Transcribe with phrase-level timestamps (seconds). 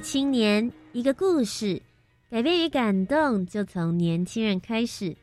[0.00, 1.82] 青年，一个故事，
[2.30, 5.16] 改变与感动就从年轻人开始。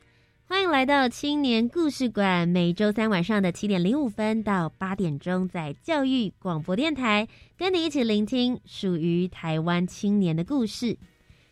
[0.48, 10.98] 欢迎来到青年故事馆，每周三晚上的七点零五分到八点钟，在教育广播电台，跟你一起聆听属于台湾青年的故事。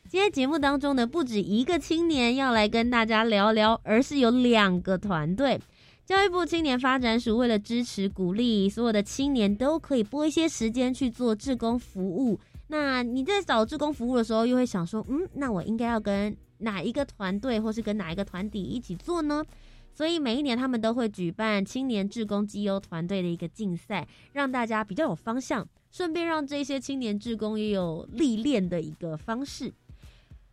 [0.10, 5.60] 今天节目当中呢，不止一个青年要来跟大家聊聊，而是有两个团队。
[6.06, 12.40] 教育部青年发展署为了支持鼓励所有的青年都可以拨一些时间去做志工服务。
[12.74, 19.46] 那你在找志工服务的时候，又会想说，嗯，那我应该要跟哪一个团队，或是跟哪一个团体一起做呢？
[19.94, 29.72] 所以每一年他们都会举办青年志工绩优团队的一个竞赛，让大家比较有方向，顺便让这些青年志工也有历练的一个方式。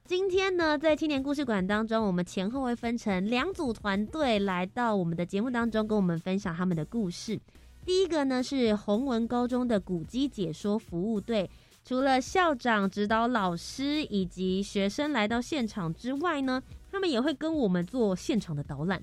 [0.05, 7.41] 今天呢，在青年故事馆当中，我们前后会分成两组团队来到我们的节目当中，跟我们分享他们的故事。
[7.87, 11.49] 第一个呢是洪文高中的古籍解说服务队。
[11.91, 19.03] 除了校长、指导老师以及学生来到现场之外呢，他们也会跟我们做现场的导览。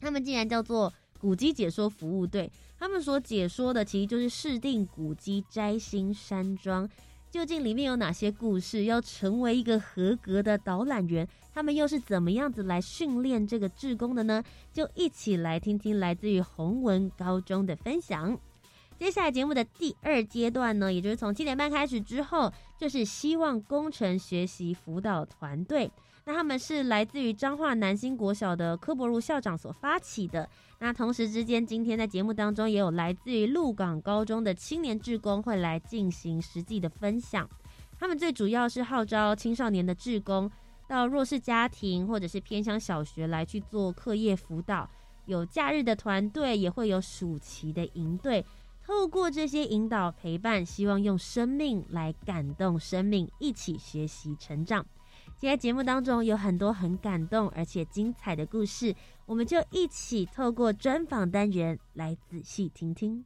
[0.00, 6.90] 他们竟然叫做古迹解说服务队，他们所解说的其实就是市定古迹摘星山庄，
[7.30, 8.82] 究竟里面有哪些故事？
[8.82, 11.24] 要成为一个合格的导览员，
[11.54, 14.42] 他们又是怎么样子来训练这个志工的呢？
[14.72, 18.36] 就一起来听听来自于洪文高中的分享。
[18.98, 25.90] 接下来节目的第二阶段呢，也就是从七点半开始之后，就是希望工程学习辅导团队。
[26.24, 30.46] 那他们是来自于彰化南新国小的柯伯如校长所发起的。
[30.80, 37.48] 那同时之间，今天在节目当中也有来自于鹿港高中的青年志工会来进行实际的分享。
[37.98, 40.50] 他们最主要是号召青少年的志工
[40.86, 44.90] 到弱势家庭或者是偏乡小学来去做课业辅导。
[45.24, 48.44] 有假日的团队，也会有暑期的营队。
[48.88, 54.86] 透过这些引导陪伴，希望用生命来感动生命，一起学习成长。
[55.36, 58.96] 今天节目当中有很多很感动而且精彩的故事，
[59.26, 63.22] 我们就一起透过专访单元来仔细听听。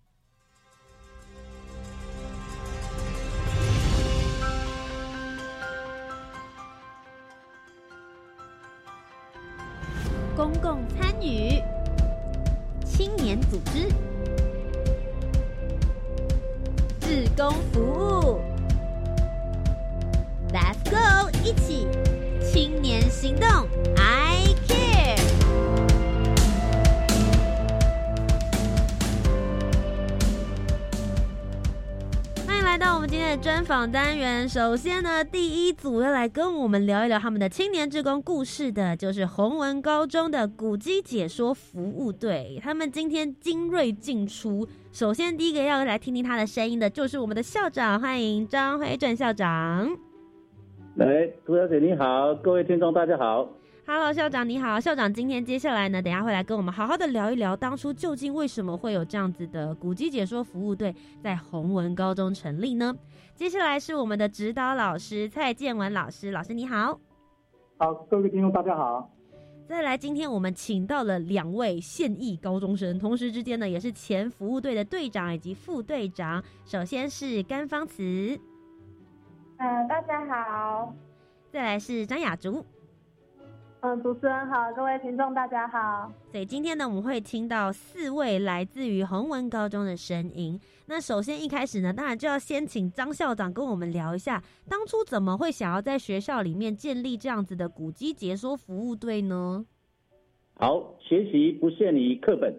[10.35, 11.63] 公共参与，
[12.85, 14.12] 青年组织。
[17.13, 18.41] 志工服务
[20.51, 21.87] ，Let's go，一起
[22.41, 23.47] 青年行动
[23.99, 24.22] ，I
[32.73, 34.49] 来到我们今天的专访单元。
[34.49, 42.59] 首先呢，第一组要来跟我们聊一聊他们的青年志工故事的，就是洪文高中的古迹解说服务队。
[42.63, 44.67] 他们今天精锐进出。
[44.91, 49.95] 首先，第一个要来听听他的声音的，就是我们的校长，欢迎张辉正校长。
[50.95, 53.51] 来，涂小姐你好，各位听众大家好。
[53.85, 62.97] Hello，校长你好，校长今天接下来呢，等下会来跟我们好好的聊一聊，当初究竟为什么会有这样子的古籍解说服务队在洪文高中成立呢？
[63.35, 67.01] 接下来是我们的指导老师蔡建文老师，老师你好。
[67.77, 69.11] 好，各位听众大家好。
[69.69, 76.43] 再来，今天我们请到了两位现役高中生，同时之间呢，也是前服务队的队长以及副队长。
[76.65, 78.39] 首先是甘芳慈，
[79.59, 80.95] 嗯，大家好。
[81.51, 82.65] 再来是张雅竹，
[83.83, 86.09] 嗯，主持人好，各位听众大家好。
[86.31, 90.57] 所以今天呢，我们会听到四位来自于洪文高中的声音。
[90.87, 99.67] 那首先一开始呢，当然就要先请张校长跟我们聊一下，当初怎么会想要在学校里面建立这样子的古籍解说服务队呢？
[100.55, 102.55] 好，学习不限于课本，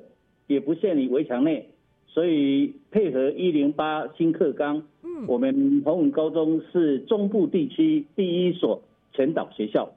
[0.48, 1.74] 也不限于围墙内，
[2.06, 8.82] 所以配合一零八新课纲，嗯，我们洪文高中是中部地区第一所
[9.14, 9.90] 全岛学校，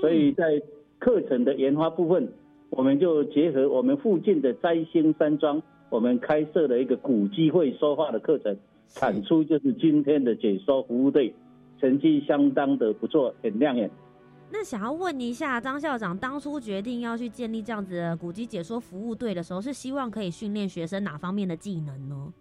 [0.00, 0.62] 所以在
[0.98, 2.28] 课程的研发部分，
[2.70, 5.62] 我们就结合我们附近的摘星山庄。
[5.90, 8.56] 我们开设了一个古机会说话的课程，
[8.88, 11.34] 产出就是今天的解说服务队，
[11.78, 13.90] 成绩相当的不错，很亮眼。
[14.50, 22.32] 那想要问一下张校长，当初决定要去建立这样子的古籍解说服务队的时候，是希望可以训练学生哪方面的技能呢？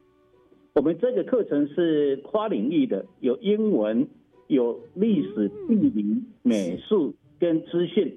[0.76, 4.08] 我们这个课程是跨领域的，有英文、
[4.48, 8.16] 有历史、地理、美术跟资讯，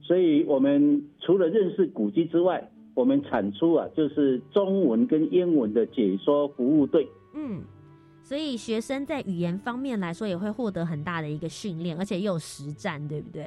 [0.00, 7.06] 所以我们除了认识古迹之外，我们产出啊就是中文跟英文的解说服务队。
[7.34, 7.60] 嗯。
[8.24, 13.46] 所以学生在语言方面来说也会获得很大的一个训练，而且又有实战，对不对？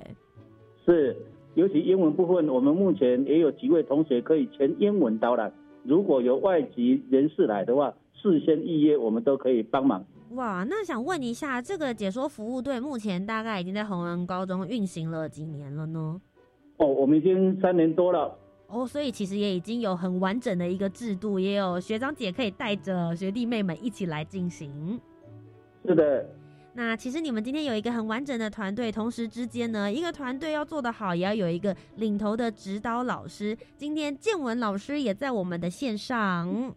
[0.86, 1.16] 是，
[1.56, 5.51] 尤其英文部分，我们目前也有几位同学可以全英文导览。
[5.83, 7.92] 如果有外籍人士来的话，
[8.22, 10.06] 事先预约我们都可以帮忙。
[10.36, 16.20] 哇，那想问一下，这个解说服务队目前大概已经在洪恩高中运行了几年了呢？
[16.78, 18.38] 哦，我们已经三年多了。
[18.68, 25.00] 哦，所以其实也已经有很完整的一个制度，也有学长姐可以带着学弟妹们一起来进行。
[25.86, 26.26] 是的。
[26.74, 33.58] 那其实你们今天有一个很完整的团队，同时之间呢，一个团队要做得好，也要有一个领头的指导老师。
[33.78, 36.74] 今天建文老师也在我们的线上。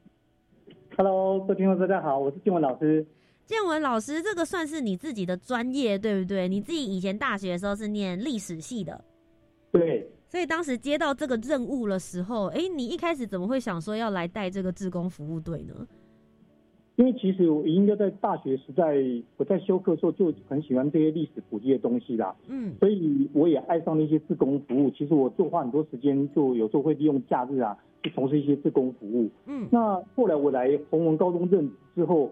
[0.96, 3.04] Hello，各位听众大家好，我是建文老师。
[3.48, 6.46] 建文老师，这个算是你自己的专业，对不对？
[6.46, 9.02] 你自己以前大学的时候是念历史系的。
[9.72, 10.06] 对。
[10.28, 15.74] 所以当时接到这个任务的时候，哎，你一开始怎么会想说要来带这个志工服务队呢？
[16.96, 18.84] 因为其实我应该在大学时代，
[19.38, 22.36] 我在修课的时候就很喜欢这些历史古迹的东西啦。
[22.48, 24.90] 嗯，所以我也爱上了一些志工服务。
[24.90, 29.30] 其实我就花很多时间，就有时候会利用假日啊，去从事一些志工服务。
[29.46, 32.30] 嗯，那后来我来洪文高中任职之后，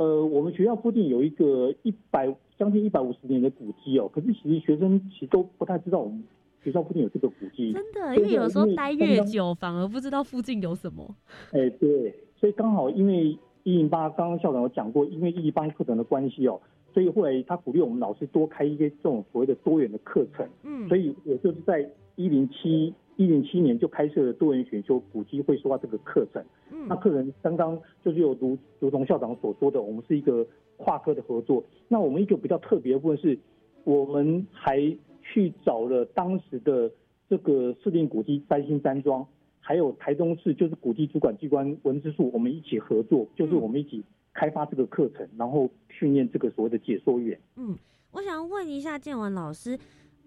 [0.00, 6.24] 呃，我们学校附近有一个一百将近一百五十年的古迹哦，可是其实学生其实都不太知道我们。
[6.62, 11.14] 学校附近有这个古迹，真的，因为有时候待越久，反而不知道附近有什么。
[11.52, 16.60] 哎，对，所以刚好因为一零八，刚刚校长有讲过，因为一零八课程的关系哦，
[16.92, 20.46] 所以后来他鼓励我们老师多开一些这种所谓的多元的课程。
[20.62, 22.92] 嗯，所以我就是在一零七
[23.24, 26.42] 一零七年就开设了多元选修古迹会说话这个课程。
[26.70, 30.46] 嗯，那课程刚刚就是有如如同校长所说的，我们是一个
[30.76, 31.64] 跨科的合作。
[31.88, 33.38] 那我们一个比较特别的部分是，
[33.84, 34.96] 我们还。
[35.32, 36.90] 去找了当时的
[37.28, 39.24] 这个市定古迹三星山庄，
[39.60, 44.02] 还有台东市就是古迹主管机关文之树，我们一起合作，就是我们一起
[44.32, 47.38] 开发这个课程，然后训练这个所谓的解说员。
[47.54, 47.76] 嗯，
[48.10, 49.78] 我想问一下建文老师。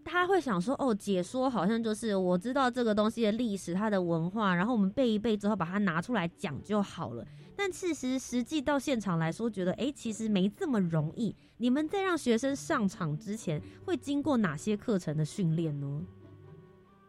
[0.03, 7.25] 他会想说：“哦，解说好像就是我知道这个东西的历史、它的文化，然后我们背一背之后把它拿出来讲就好了。
[7.55, 11.35] 但其实实际到现场来说，觉得哎，其实没这么容易。
[11.57, 16.01] 你们在让学生上场之前，会经过哪些课程的训练呢？”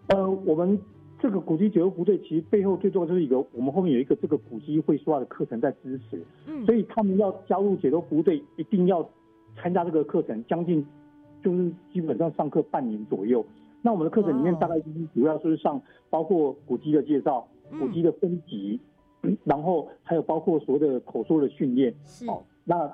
[0.08, 0.78] 呃，我们
[1.20, 6.22] 这个古籍解说部队其实背后最重要就是一个，我们后面有一个这个古籍会说话的课程在支持。
[6.46, 9.08] 嗯，所以他们要加入解说部队，一定要
[9.56, 10.86] 参加这个课程，将近。
[11.44, 13.44] 就是基本上上课半年左右，
[13.82, 17.46] 那我们的课程里面大概就是主要就是上包括古籍的介绍、
[17.78, 18.80] 古籍的分级，
[19.44, 21.94] 然后还有包括所谓的口说的训练。
[22.02, 22.24] 是。
[22.64, 22.90] 那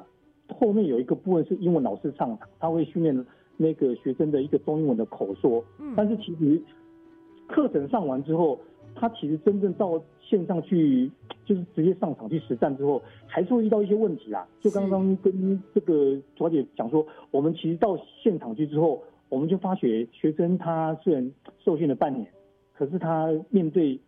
[0.48, 3.24] 后面有一个部分是英文老师上场，他会训练
[3.56, 5.64] 那个学生的一个中英文的口说。
[5.78, 5.94] 嗯。
[5.96, 6.60] 但是其实
[7.46, 8.58] 课程上完之后，
[8.96, 11.10] 他其实真正到线上去。
[11.46, 14.46] 就是直接上场去实战之后，还是会遇到一些问题啦。
[14.60, 22.24] 就刚刚跟这个卓姐讲说，我们其实到现场去之后，我们就发觉学生他虽然受训了半年，
[22.72, 23.98] 可是他面对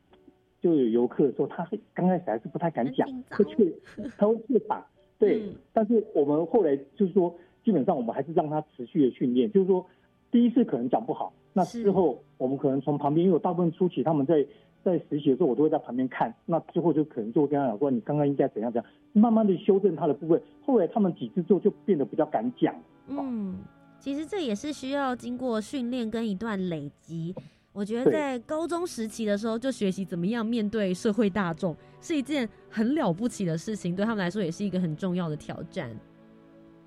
[0.60, 3.72] 就有游客的时候，他刚开始还是不太敢讲，会怯，
[4.16, 4.80] 他会怯场。
[5.18, 9.84] 对，但是我们后来就是说，基本上我们还是让他持续的训练，就是说
[10.30, 14.46] 第一次可能讲不好，那之后我们可能从旁边，因为大部分初期他们在。
[14.84, 16.34] 在实习的时候，我都会在旁边看。
[16.46, 20.40] 那之后就可能就会跟他讲说，你刚刚应该怎样怎样，慢慢的修正他的部分。
[20.64, 22.74] 后来他们几次之后就变得比较敢讲。
[23.08, 23.56] 嗯，
[23.98, 27.34] 其实这也是需要经过训练跟一段累积。
[27.72, 35.90] 我觉得在高中时期的时候就学习怎么样面对社会大众，是一件很了不起的事情，对他们来说也是一个很重要的挑战。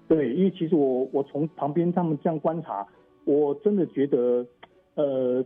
[0.08, 2.86] 对，因为其实我我从旁边他们这样观察，
[3.24, 4.46] 我真的觉得，
[4.96, 5.46] 呃。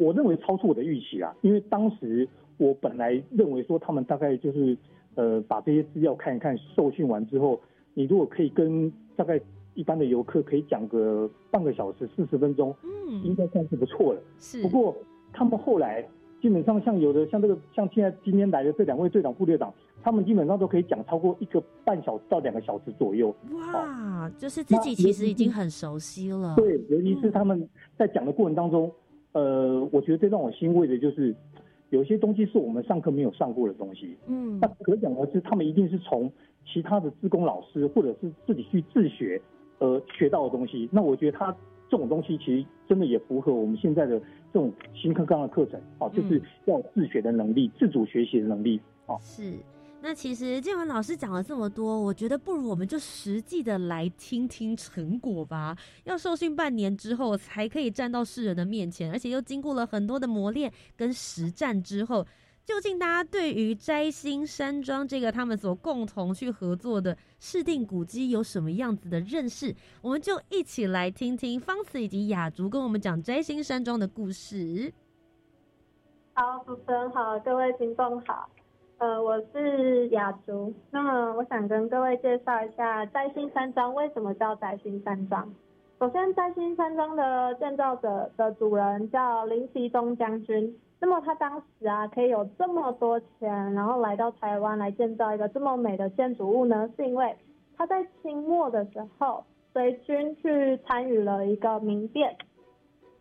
[0.00, 2.26] 我认为超出我的预期啊，因为当时
[2.56, 4.74] 我本来认为说他们大概就是
[5.14, 7.60] 呃把这些资料看一看，受训完之后，
[7.92, 9.38] 你如果可以跟大概
[9.74, 14.22] 一般的游客可以讲个半个小时四十分钟，嗯，应该算是不错了。
[14.38, 14.62] 是。
[14.62, 14.96] 不过
[15.34, 16.02] 他们后来
[16.40, 19.70] 基本上像有的像这个像现在今天来的这两位队长副队长，
[20.02, 23.34] 他们基本上都可以讲超过一个半小时到两个小时左右。
[23.52, 26.54] 哇，就是自己其实已经很熟悉了。
[26.56, 28.90] 对，尤其是他们在讲的过程当中。
[29.32, 31.34] 呃，我觉得最让我欣慰的就是，
[31.90, 34.16] 有些东西是我们上课没有上过的东西。
[34.26, 36.30] 嗯，那可想而知，他们一定是从
[36.66, 39.40] 其他的自工老师或者是自己去自学，
[39.78, 40.88] 呃，学到的东西。
[40.92, 41.54] 那我觉得他
[41.88, 44.18] 这种东西其实真的也符合我们现在的
[44.52, 49.16] 这种新课纲的课程啊，就是要自学的能力、自主学习的能力啊。
[49.20, 49.52] 是。
[50.02, 55.76] 那其实建文老师讲了这么多，我觉得不如我们就实际的来听听成果吧。
[56.04, 62.26] 要受训半年之后才可以站到世人的面前，而且又经过了很多的磨练跟实战之后，
[62.64, 69.74] 究竟大家对于摘星山庄这个他们所共同去合作的试定古迹有什么样子的认识？
[70.00, 74.92] 我们就一起来听听方慈以及雅竹跟我们讲摘星山庄的故事。
[76.32, 78.48] 好，主持人好，各位听众好。
[79.00, 80.74] 呃，我是雅竹。
[80.90, 85.50] 那么，我想跟各位介绍一下摘星山庄为什么叫摘星山庄。
[85.98, 90.78] 首先，摘星山庄的建造者的主人叫林奇忠将军。
[91.00, 96.86] 那么，他当时啊，可以有这么多钱，然后来到台湾来建造一个这么美的建筑物呢？
[96.94, 97.34] 是因为
[97.78, 99.42] 他在清末的时候
[99.72, 102.36] 随军去参与了一个民变，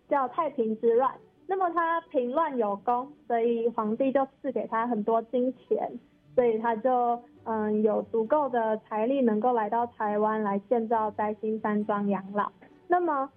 [0.10, 1.10] 叫太平之乱。
[1.50, 5.92] 那么他平乱有功，所以皇帝就赐给他很多金钱，
[6.36, 12.52] 所以他就嗯有足够的财力能够来到台湾来建造摘星山庄养老。
[12.88, 13.28] 那么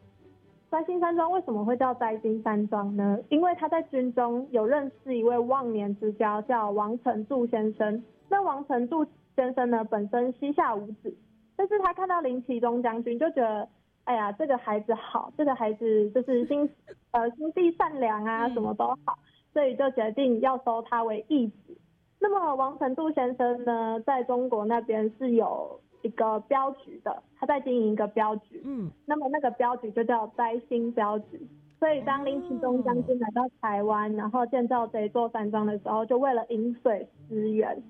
[0.71, 3.19] 摘星山庄为什么会叫摘星山庄呢？
[3.31, 8.05] 因为他在军中有认识一位忘年之交，叫王承柱先生。
[8.29, 11.17] 那王承柱先生呢本身膝下无子，
[11.57, 13.67] 但是他看到林启忠将军就觉得。
[14.05, 16.69] 哎呀，这个孩子好，这个孩子就是心
[17.13, 19.19] 呃心地善良啊，什么都好，
[19.53, 21.77] 所以就决定要收他为义子。
[22.21, 28.61] 那么王成度先生呢，在中国那边是有一个镖局的，他在经营一个镖局。
[28.65, 31.47] 嗯，那么那个镖局就叫摘星镖局。
[31.79, 37.83] 所以当林启忠将军来到台湾，然后建造这座山庄的时候，就为了饮水思源。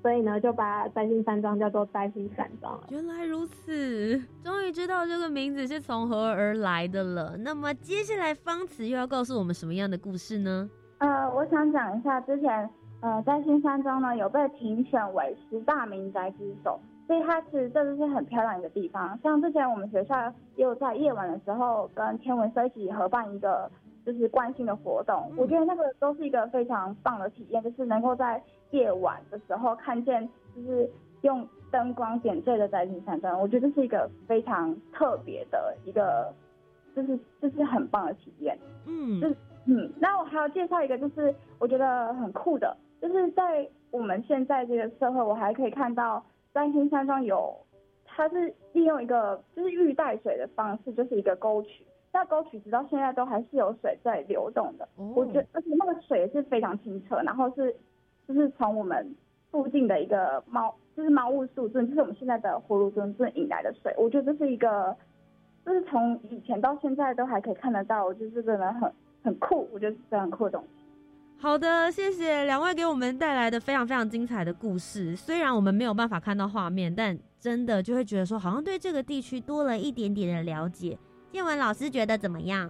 [0.00, 7.36] 所以呢，就把摘星山庄叫做摘星山庄原来如此，终于知道这个名字是从何而来的了。
[7.38, 10.70] 那么接下来方慈又要告诉我们什么样的故事呢？
[10.98, 19.18] 呃，我想讲一下之前，呃，摘星山庄呢有被评选为十大名宅之首，所以它其实这是很漂亮一个地方。
[19.22, 23.70] 像之前我们学校也有在夜晚的时候跟天文社一起合办一个。
[24.06, 30.88] 就是关心的活动，我觉得那个都是一个非常棒的体验，就是能够在夜晚的时候看见，就是
[31.22, 36.32] 用灯光点缀的摘星山庄，我觉得这是一个非常特别的一个，
[36.94, 38.58] 就是就是很棒的体验。
[38.86, 47.54] 嗯，就是嗯，那我还要介绍一个，就是我觉得很酷的，就是在我们现在这个社会，我还可以看到三星山庄有，
[48.04, 51.84] 它是利用一个就是玉带水的方式，就是一个沟渠。
[52.10, 57.76] 那沟渠直到现在都还是有水在流动的，我觉得而且那个水是非常清澈，然后是
[58.28, 59.16] 就是从我们
[59.50, 64.94] 附近的一个猫就是猫雾树镇，就是我们现在的葫芦墩镇引来的水，我觉得这是一个
[65.64, 68.92] 就是从以前到现在都还可以看得到，我觉得真的很
[69.24, 70.68] 很酷，我觉得是非常酷的东西。
[71.40, 75.16] 好的，谢谢两位给我们带来的非常非常精彩的故事。
[75.16, 80.98] 虽然我们没有办法看到画面，但真的就会觉得说好像对这个地区多了一点点的了解。
[81.30, 82.68] 建文老师觉得怎么样？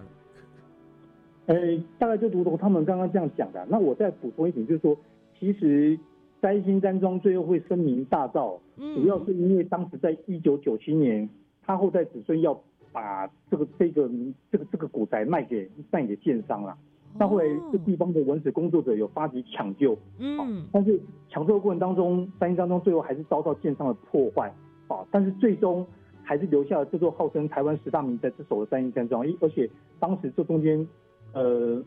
[1.47, 1.55] 呃，
[1.97, 3.65] 大概就如同他们刚刚这样讲的。
[3.67, 4.95] 那我再补充一点，就是说，
[5.39, 5.97] 其实
[6.41, 11.29] 摘星山庄最后会声名大噪，主要是因为当时在一九九七年，
[11.65, 12.59] 他后代子孙要
[12.91, 14.09] 把这个这个
[14.51, 16.77] 这个这个古宅卖给卖给建商了。
[17.17, 24.53] 那后来这地方的文史工作者有发起抢救，嗯，但是抢救的过程当中，三星山庄最后还是遭到建商的破坏，
[24.87, 25.85] 啊，但是最终。
[26.21, 29.67] 还是留下了这座号称台湾十大名宅之首的三星山庄，而且
[29.99, 30.87] 当时这中间，
[31.33, 31.81] 呃，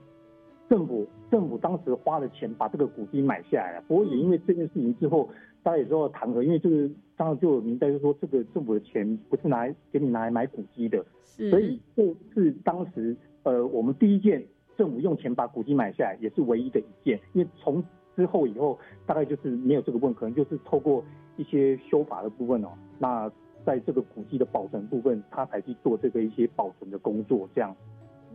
[0.68, 3.84] 政府政府当时花了钱把这个古迹买下来了。
[3.86, 5.28] 不过也因为这件事情之后，
[5.62, 11.04] 大家也知道弹劾，因为这个当时就有明代就说这个政府的钱不是拿来给你拿来买古迹的，
[11.50, 12.02] 所以这
[12.34, 14.42] 是当时呃我们第一件
[14.76, 17.20] 政府用钱把古迹买下来，也是唯一的一件。
[17.32, 17.82] 因为从
[18.16, 21.04] 之后以后大概就是没有这个问，可能就是透过
[21.36, 23.30] 一些修法的部分哦，那。
[23.64, 27.72] 在这个古迹的保存部分，他才去做这个一些保存的工作，这样。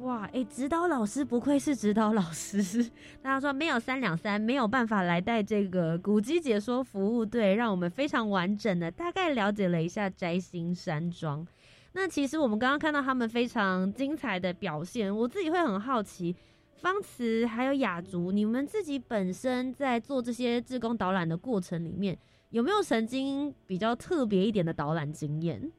[0.01, 2.83] 哇，哎，指导老师不愧是指导老师，
[3.21, 11.45] 大家说没有三两三，没有办法来带这个古迹解说服务队，让我们非常完整的大概了解了一下摘星山庄。
[11.93, 16.35] 那其实我们刚刚看到他们非常精彩的表现，我自己会很好奇，
[16.75, 22.17] 方慈还有雅竹，你们自己本身在做这些志工导览的过程里面。
[22.51, 25.69] 有没有曾经比较特别一点的导览经验？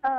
[0.00, 0.10] 呃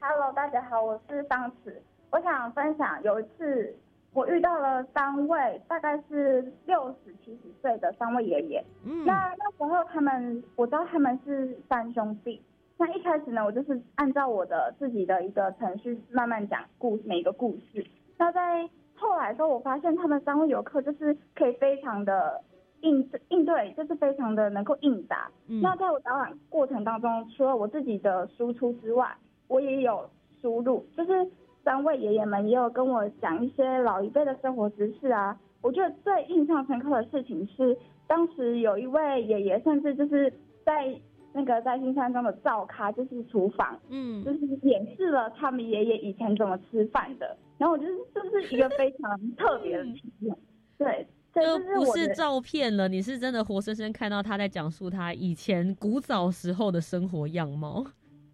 [0.00, 1.82] ，Hello，大家好，我是方慈。
[2.10, 3.74] 我想分享有一次
[4.12, 8.64] 我遇到了三位大概是六十七十岁的三位爷爷。
[8.84, 9.04] 嗯。
[9.04, 12.42] 那那时候他们我知道他们是三兄弟，
[12.76, 17.86] 那一开始呢，我就是按照我的自己的一个程序慢慢讲故每个故事。
[18.18, 22.42] 那在后来的时候，我发现他们三位游客就是可以非常的
[22.80, 25.30] 应应对，就是非常的能够应答。
[25.62, 29.16] 那在我导览过程当中，除了我自己的输出之外，
[29.48, 31.30] 我也有输入，就是
[31.64, 35.38] 三位爷爷们也有跟我讲一些老一辈的生活知识啊。
[35.62, 37.76] 我觉得最印象深刻的事情是，
[38.06, 40.32] 当时有一位爷爷，甚至就是
[40.64, 41.00] 在。
[41.32, 47.38] 那个在新山庄的灶咖就是厨房，嗯，就是演示了他们爷爷以前怎么吃饭的。
[47.56, 50.36] 然后我觉得这是一个非常特别的体验，
[50.76, 57.86] 对，这不是照片了，你是真的活生生看到他在讲述他以前古早时候的生活样貌。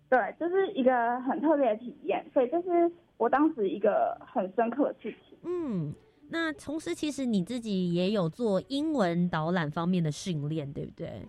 [0.08, 5.38] 对，就是一个很特别的体验，所以这是我当时一个很深刻的事情。
[5.42, 5.92] 嗯，
[6.28, 11.26] 那同时其实你自己也有做英文导览方面的训练，对不对？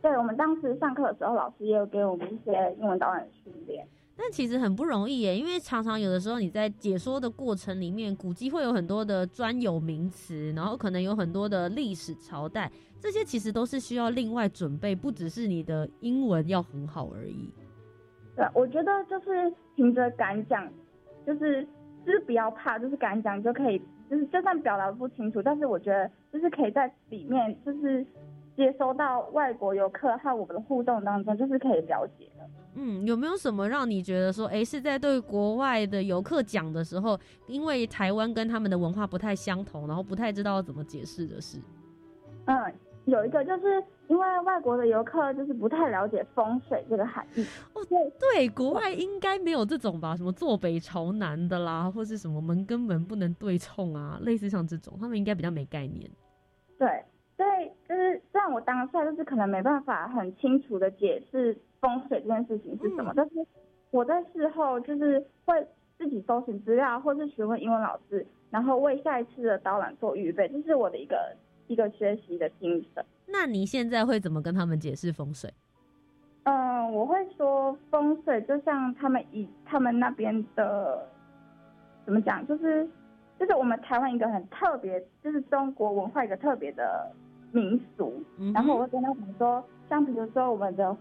[0.00, 3.86] 对我们当时上课的时候，老师也有给我们一些英文导览训练。
[4.16, 12.68] 但其实很不容易耶，因为常常有的时候你在解说的过程里面，古迹会有很多的专有名词，然后可能有很多的历史朝代，
[13.00, 17.52] 这些其实都是需要另外准备，不只是你的英文要很好而已。
[18.34, 20.68] 对，我觉得就是凭着敢讲，
[21.28, 21.62] 就是
[22.04, 23.78] 就是不要怕，就是敢讲就可以，
[24.10, 28.04] 就是就算表达不清楚，但是我觉得就是可以在里面就是。
[28.58, 32.44] 接收到外国游客和我们的互动当中，就是可以了解的。
[32.74, 37.16] 嗯，有没有什么让你觉得说，哎，是在对国外的游客讲的时候，
[37.46, 41.60] 因为台湾跟他们的文化不太相同，然后不太知道怎么解释的事？
[42.46, 42.56] 嗯，
[43.08, 47.44] 有一个就是因为外国的游客就是不太了解风水这个含义。
[47.74, 50.16] 哦，对对，国外应该没有这种吧？
[50.16, 56.10] 什么坐北朝南的啦，或是什么门跟门不能对冲啊，类似像这种，他们应该比较没概念。
[56.78, 57.02] 对。
[57.38, 57.46] 对，
[57.88, 63.34] 就是虽然我当下就是可能没办法很清楚的解释风水这件事情是什么，但是
[63.92, 65.64] 我在事后就是会
[65.96, 71.32] 自己搜寻资料，或是询问英文老师，然后为下一次的导览做预备，这是我的一个
[71.68, 73.04] 一个学习的精神。
[73.26, 75.48] 那你现在会怎么跟他们解释风水？
[76.42, 81.08] 嗯，我会说风水就像他们以他们那边的
[82.04, 82.88] 怎么讲，就是
[83.38, 87.12] 就是我们台湾一个很特别，就是中国文化一个特别的。
[87.50, 88.12] 民俗，
[88.52, 90.94] 然后我会跟他们说，像比如说我们的，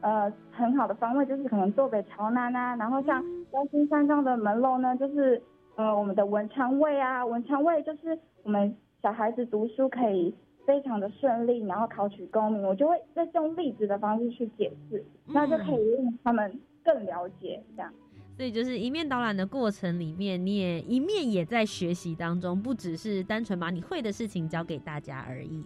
[0.00, 5.40] 呃，很好的方位就是可能坐北朝南啊，然后像高新山庄的门楼呢，就是
[5.76, 10.34] 呃我们的文昌位啊，文昌位就是我们小孩子读书可以
[10.66, 17.92] 非常的顺利，然后考取功名，我就会再用例子的方式去解释，那就可以让他们更了解这样。
[18.36, 25.64] 所以就是一面导览的过程里面，你也一面也在学习当中，不只是单纯把你会的事情教给大家而已。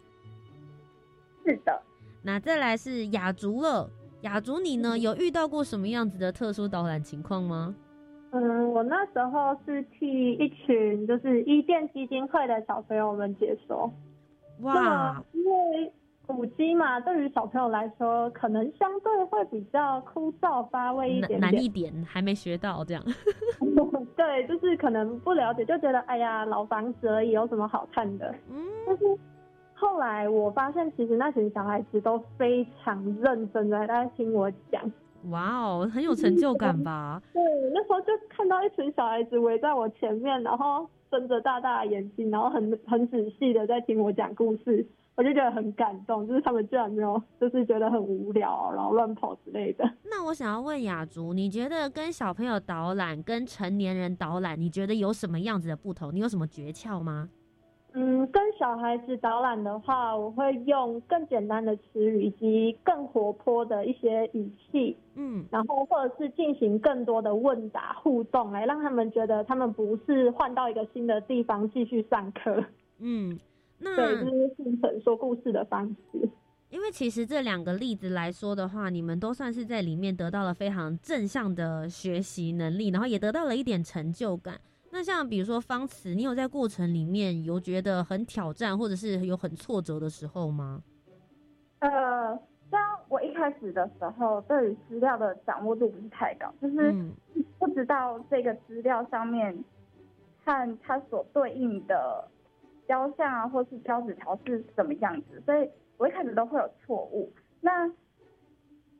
[1.46, 1.81] 是的，
[2.20, 3.88] 那再来是雅竹了。
[4.20, 7.74] 雅竹，你呢有遇到过什么样子的特殊导览情况吗？
[8.33, 13.93] 嗯，我那时候是替一群就是伊甸基金会的小朋友们解说。
[14.61, 15.93] 哇，因为
[16.27, 23.03] 古迹嘛，对于小朋友来说，可能相对会比较枯燥乏味一点，难一点，还没学到这样。
[24.16, 28.35] 对，就是可能不了解，就觉得哎呀，老房子而已，有什么好看的？
[28.51, 29.05] 嗯，但是。
[29.73, 34.83] 后来我发现，其实那群小孩子都非常认真的在听我讲。
[35.28, 37.22] 哇哦，很有成就感吧？
[37.33, 37.42] 对，
[37.74, 46.26] 那时候就看到一群小孩子围在我前面，然后睁着大大的眼睛，然后很很仔细的在听我讲故事，我就觉得很感动。
[46.26, 49.85] 就是他们居然没有，就是觉得很无聊，然后乱跑之类的。
[50.11, 56.14] 那我想要问雅竹，你觉得跟小朋友导览跟成年人导览，你觉得有什么样子的不同？
[56.14, 57.28] 你有什么诀窍吗？
[57.92, 72.64] 嗯，跟小孩子导览的话，我会用更简单的词语以及更活泼的一些语气，嗯，然后或者是进行更多的问答互动，来让他们觉得他们不是换到一个新的地方继续上课，
[72.98, 73.38] 嗯，
[73.79, 76.29] 那对，就是变成说故事的方式。
[76.68, 84.61] 因为其实这两个例子来说的话，你们都算是在里面得到了非常正向的学习能力，然后也得到了一点成就感。
[84.92, 90.83] 那像比如说方词，你有在过程里面有觉得很挑战，或者是有很挫折的时候吗？
[91.79, 92.38] 呃，
[92.70, 96.94] 像我一开始的时候，对于资料的掌握度不是太高，就是
[97.59, 99.57] 不知道这个资料上面
[100.44, 102.29] 和它所对应的
[102.87, 107.33] 雕像啊，或是胶纸条是什么样子，所以我一开始都会有错误。
[107.61, 107.88] 那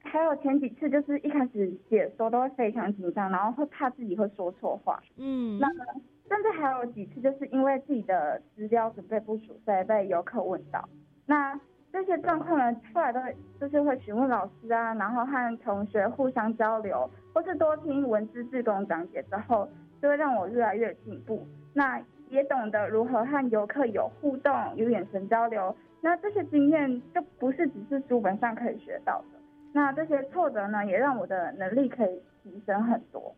[0.03, 5.01] 还有前几次，就是一开始解说都会非常紧张，然后会怕自己会说错话。
[5.17, 5.69] 嗯，那
[6.29, 10.89] 甚至还有几次，就是因为自己的资料准备不足，所以被游客问到。
[11.27, 11.59] 那
[11.93, 19.69] 这些状况呢，出来都会就是会询问老师啊，然后和同学互相交流，或是多听文字自工讲解之后，
[20.01, 21.47] 就会让我越来越进步。
[21.75, 25.75] 那也懂得如何和游客有互动、有眼神交流。
[26.01, 29.40] 那这些经验就不是只是书本上可以学到的。
[29.73, 33.35] 那这些挫折呢，也让我的能力可以提升很多。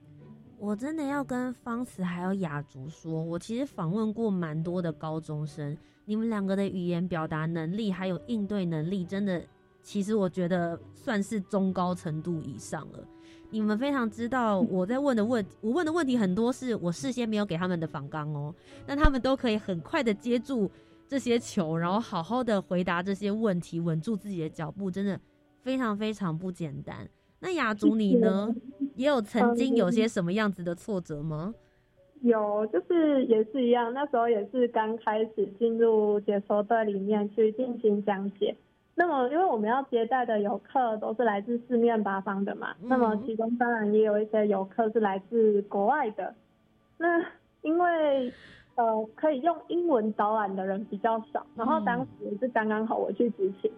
[0.58, 9.42] 我真的要跟方慈还有雅竹说，我其实访问过蛮多的高中生，你们两个的语言表达能力还有应对能力，真的，
[9.82, 12.98] 其实我觉得算是中高程度以上了。
[13.50, 18.54] 你们非常知道我在问的问，我问的问题很多是我事先没有给他们的访纲哦，
[18.86, 20.70] 那他们都可以很快的接住
[21.06, 25.20] 这些球，然后好好的回答这些问题，稳住自己的脚步，真的
[25.62, 27.08] 非常非常不简单。
[27.40, 28.54] 那雅竹你呢？
[28.94, 31.54] 也有曾经有些什么样子的挫折吗？
[32.20, 38.54] 有，就是也是一样，那时候也是刚开始进入解说队里面去进行讲解。
[38.94, 46.34] 那么，因为我们要接待的游客都是来自四面八方的嘛，那么其中当然也有一些游客是来自国外的。
[46.98, 47.24] 那
[47.62, 48.32] 因为
[48.76, 53.72] 呃，可以用英文导览的人比较少，然后当时是刚刚好我去执勤。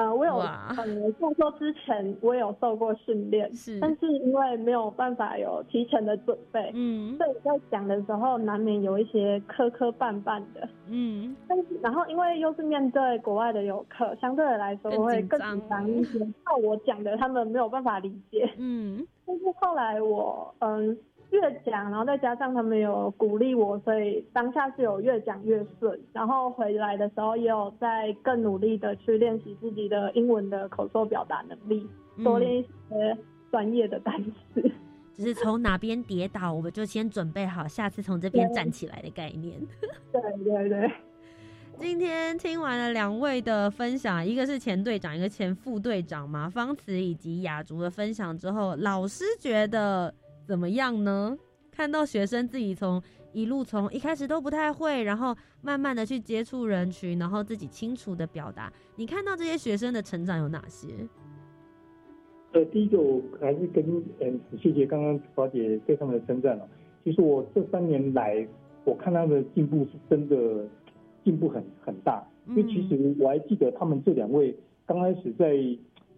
[0.00, 20.96] 呃，我有呃，就说之前我有受过训练，是，但是因为没有办法有提前的准备，嗯，所以在讲的时候难免有一些磕磕绊绊的，嗯，但是然后因为又是面对国外的游客，相对的来说会更紧张一些， 怕我讲的他们没有办法理解，嗯，但是后来我嗯。
[21.30, 25.98] 越讲，然后再加上他们有鼓励我，所以当下是有越讲越顺。
[26.12, 31.88] 然后回来的时候也有在更努力的去练习自己的英文的口说表达能力，
[32.24, 33.16] 多练一些
[33.50, 34.70] 专业的单词。
[35.14, 39.60] 只是从哪边跌倒，我们就先准备好下次从这边站起来的概念。
[40.10, 40.90] 对对对。
[41.78, 50.12] 今天听完了两位的分享，一个是前队长，一个前副队长嘛方慈以及雅竹的分享之后，老师觉得。
[50.50, 51.38] 怎么样呢？
[51.70, 53.00] 看到学生自己从
[53.32, 55.32] 一路从一开始都不太会，然后
[55.62, 58.72] 慢慢的去接触人群，然后自己清楚的表达。
[58.96, 60.88] 你看到这些学生的成长有哪些？
[62.50, 66.68] 呃，第一个我还是跟嗯，谢谢刚刚华姐对他们的称赞了。
[67.04, 68.44] 其实我这三年来，
[68.82, 70.66] 我看他们的进步是真的
[71.24, 72.26] 进步很很大。
[72.48, 74.52] 因为其实我还记得他们这两位
[74.84, 75.54] 刚开始在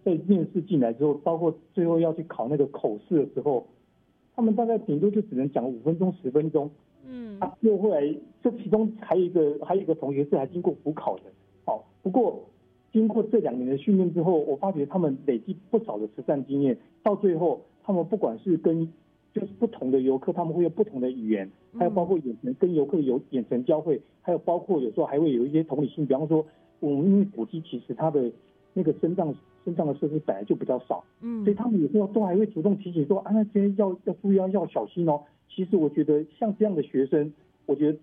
[0.03, 3.67] 在面试进来之后，包括最后要去考那个口试的时候。
[4.35, 6.69] 他们大概顶多就只能讲五分钟、十分钟，
[7.07, 8.01] 嗯，啊，又后来
[8.41, 11.23] 这其中还有一个还有一个同学是还经过补考的，
[11.65, 12.43] 好，不过
[12.91, 18.91] 经过这两年的训练之后，我发觉他们累积不少的实战经验，到最后他们不管是跟
[19.33, 26.45] 就是不同的游客，他们会用不同的语言，还有包括眼神跟游客有眼神交汇，还有包括有时候还会有一些同理心，比方说
[26.79, 28.31] 我们因为古迹其实它的
[28.73, 29.35] 那个身上。
[29.63, 35.21] 身上的设施本来就比较少，嗯，所以他们有时候都还会主动提醒说啊，那些要要注意要要小心哦。
[35.49, 37.31] 其实我觉得像这样的学生，
[37.65, 37.97] 我觉得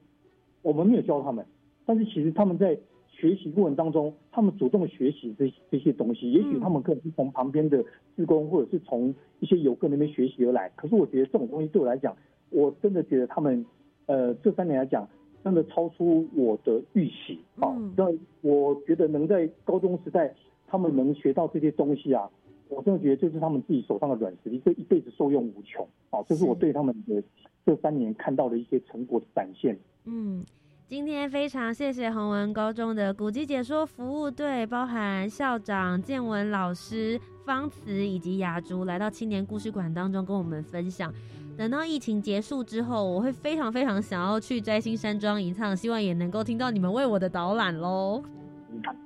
[0.63, 1.45] 我们没有教他们，
[1.85, 7.85] 但是其实他们在学习过程当中，他们主动学习这这些东西，也许他们可能是从旁边的
[8.17, 10.71] 职工或者是从一些游客那边学习而来。
[10.77, 12.17] 可是我觉得这种东西对我来讲，
[12.51, 13.67] 我真的觉得他们
[14.07, 15.09] 呃这三年来讲，
[15.43, 17.77] 真的超出我的预期啊。
[17.97, 18.07] 那
[18.43, 20.33] 我觉得能在高中时代。
[20.71, 22.31] 他们能学到这些东西啊，
[22.69, 26.23] 我真的觉得就是他们自己手上的软实力，这一辈子受用无穷啊！
[26.29, 27.23] 这是我对他们的
[27.67, 29.77] 这三年看到的一些成果的展现。
[30.05, 30.45] 嗯，
[30.87, 41.13] 今天非常谢谢洪文高中的古籍解说服务队，包含校长建文老师方慈以及雅竹来到青年故事馆当中跟我们分享。
[41.59, 48.23] 等到疫情结束之后，我会非常非常想要去摘星山庄一趟，希望也能够听到你们为我的导览喽。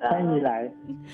[0.00, 0.70] 欢迎你来，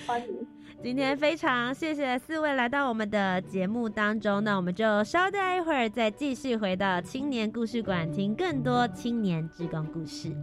[0.07, 0.47] 欢迎。
[0.83, 10.35] 今天非常谢谢四位来到我们的节目当中，那我们就稍待一会儿，再继续回到青年故事馆，听更多青年志工故事。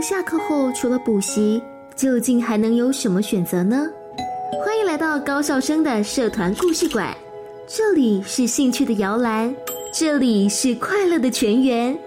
[0.00, 1.62] 下课后除了补习，
[1.94, 3.86] 究竟还能有什么选择呢？
[4.64, 7.16] 欢迎来到高校生的社团故事馆，
[7.66, 9.54] 这里是兴趣的摇篮，
[9.92, 11.98] 这里是快乐的泉源，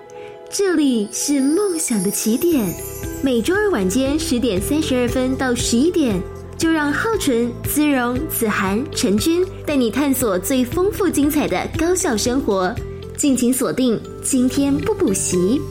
[0.50, 2.74] 这里是梦想的起点。
[3.22, 6.20] 每周二晚间十点三十二分到十一点，
[6.58, 12.74] 就让浩纯、姿荣、子涵、陈君带你探索最丰富精彩的高校生活。
[13.16, 15.62] 敬请锁定，今天不补习。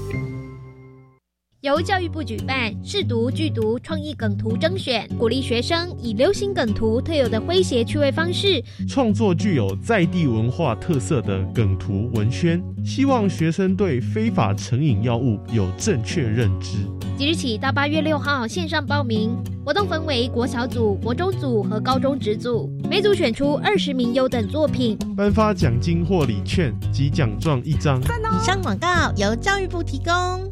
[1.62, 16.79] 由教育部举办试读剧读创意梗图征选，鼓励学生以流行梗图特有的诙谐趣味方式，创作具有在地文化特色的梗图文宣，希望学生对非法成瘾药物有正确认知。
[17.16, 19.31] 即日起到八月六号线上报名，
[19.64, 28.01] 活动分为国小组、国中组和高中职组，每组选出二十名优等作品，颁发奖金或礼券及奖状一张。
[28.01, 30.52] 以上广告由教育部提供。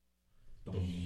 [0.73, 1.00] Amen.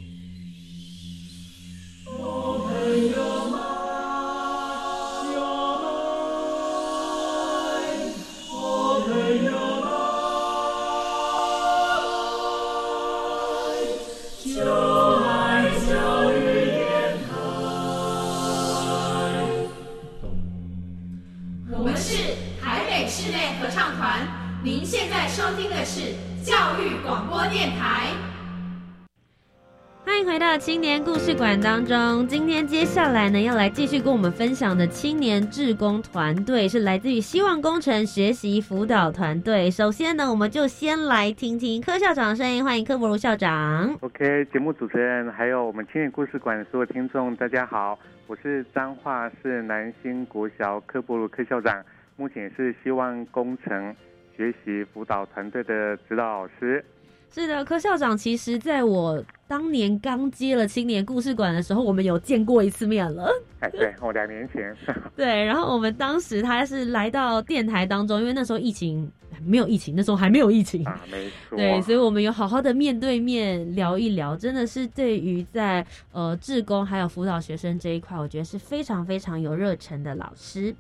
[30.58, 39.70] 青年故事馆当中，今天接下来呢，要来继续跟我们分享的青年志工团队是来自于希望工程学习辅导团队。
[39.70, 43.96] 首先呢，我们就先来听听柯校长的声音，欢迎柯博如校长。
[44.02, 51.84] OK，节目主持人还有我们青年故事馆所有听众，大家好，我是彰化市南新国小柯博如柯校长，
[52.16, 53.94] 目前是希望工程
[54.36, 56.84] 学习辅导团队的指导老师。
[57.30, 63.30] 是的，柯校长，其实在我当年刚接了青年故事馆的时候，我们有见过一次面了。
[63.60, 64.76] 哎，对，我两年前。
[65.16, 69.10] 对，然后我们当时他是来到电台当中，因为那时候疫情
[69.44, 71.58] 没有疫情，那时候还没有疫情啊，没错。
[71.58, 80.76] 对，所以我们有好好的面对面聊一聊，真的是对于在呃志工还有辅导学生这一块，我觉得是非常非常有热忱的老师。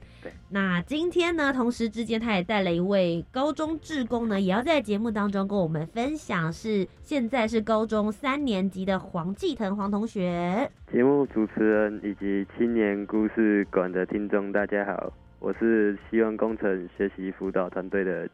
[0.49, 10.67] 那今天呢，同时之间他也带了一位高中志工呢，也要在节目当中跟我们分享，是现在是高中三年级的黄继腾黄同学。
[10.91, 18.27] 节目主持人以及青年故事馆的听众，大家好，我是希望工程学习辅导团队的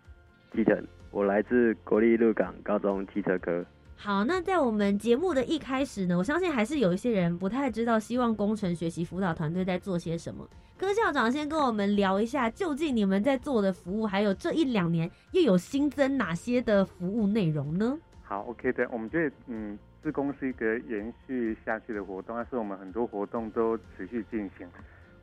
[0.53, 3.65] 继腾，我来自国立鹿港高中汽车科。
[3.95, 10.45] 好，那在我们节目的一开始呢，我相信还是有一些人不太知道希望工程学习辅导团队在做些什么。
[10.77, 17.97] 柯校长先跟我们聊一下，究竟你们在做的服务，还有这一两年又有新增哪些的服务内容呢？
[18.23, 24.67] 好，OK 的，我们觉得，嗯，自工是一个延续下去的活动，但是我们很多活动都持续进行。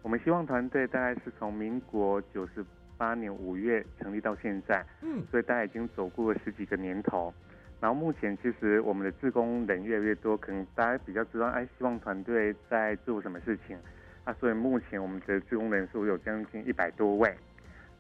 [0.02, 2.64] 我们希望团队大概是从民国九十
[2.98, 7.32] 八年五月成立到现在，嗯，所以大家已经走过了十几个年头。
[7.80, 13.78] 然后目前其实我们的志工人越来越多，可能大家比较知道，哎，希望团队在做什么事情。
[14.26, 17.32] 那所以目前我们的志工人数有将近一百多位。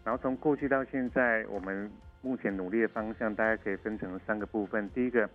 [0.04, 1.88] 然后从过去到现在，我们
[2.22, 4.90] 目前努力的方向大家可以分成三个部分。
[4.90, 5.30] 第一个，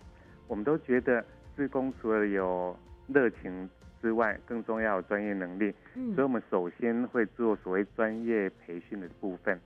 [0.46, 1.24] 我们都觉得
[1.56, 3.68] 志工除了有热情
[4.04, 5.72] 之外，更重要有专业能力。
[5.94, 6.14] 嗯。
[6.14, 9.58] 所以我们首先会做所谓专业培训的部分。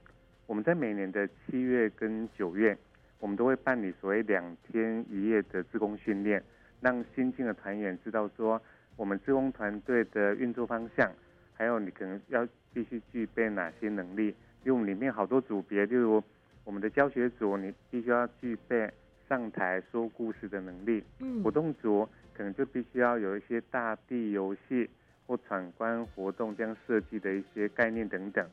[0.47, 2.79] 我们在每年的七月跟九月。
[3.21, 6.41] 我们都会办理所谓两天一夜的自工训练，
[6.81, 8.63] 让新进的团员知道说
[8.95, 11.11] 我们自工团队的运作方向，
[11.53, 14.29] 还有你可能要必须具备哪些能力。
[14.63, 16.23] 因为我们里面好多组别，例如
[16.63, 18.89] 我们的教学组，你必须要具备
[19.29, 24.89] 上台说故事的能力；嗯，活动组可能就必须要有一些大地游戏
[25.27, 28.47] 或闯关活动这样设计的一些概念等等；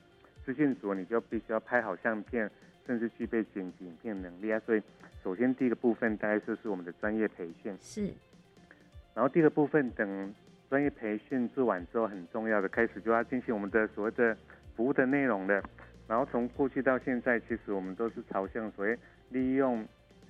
[0.43, 2.51] 资讯组你就必须要拍好相片。
[2.87, 4.83] 甚至具备剪辑影片能力啊，所以
[5.23, 7.75] 首先第一个部分大概就是我们的专业培训。
[7.81, 8.13] 是。
[9.15, 10.31] 然后第二个部分，等
[10.69, 14.37] 专业培训做完之后，很重要的开始就要进行我们的所谓的
[14.75, 15.63] 服务的内容了。
[16.07, 18.95] 然后从过去到现在，其实我们都是朝向所谓
[19.29, 19.83] 利用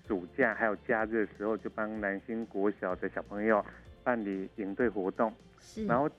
[0.08, 3.64] 暑假还有假日的时候，就帮南新国小的小朋友
[4.04, 5.34] 办理营队活动。
[5.60, 6.10] 是，然后，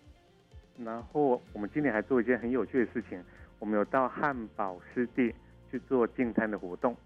[0.78, 3.22] 然后我们今年还做一件很有趣的事情，
[3.58, 5.34] 我们有到汉堡湿地
[5.70, 6.96] 去做净滩的活动。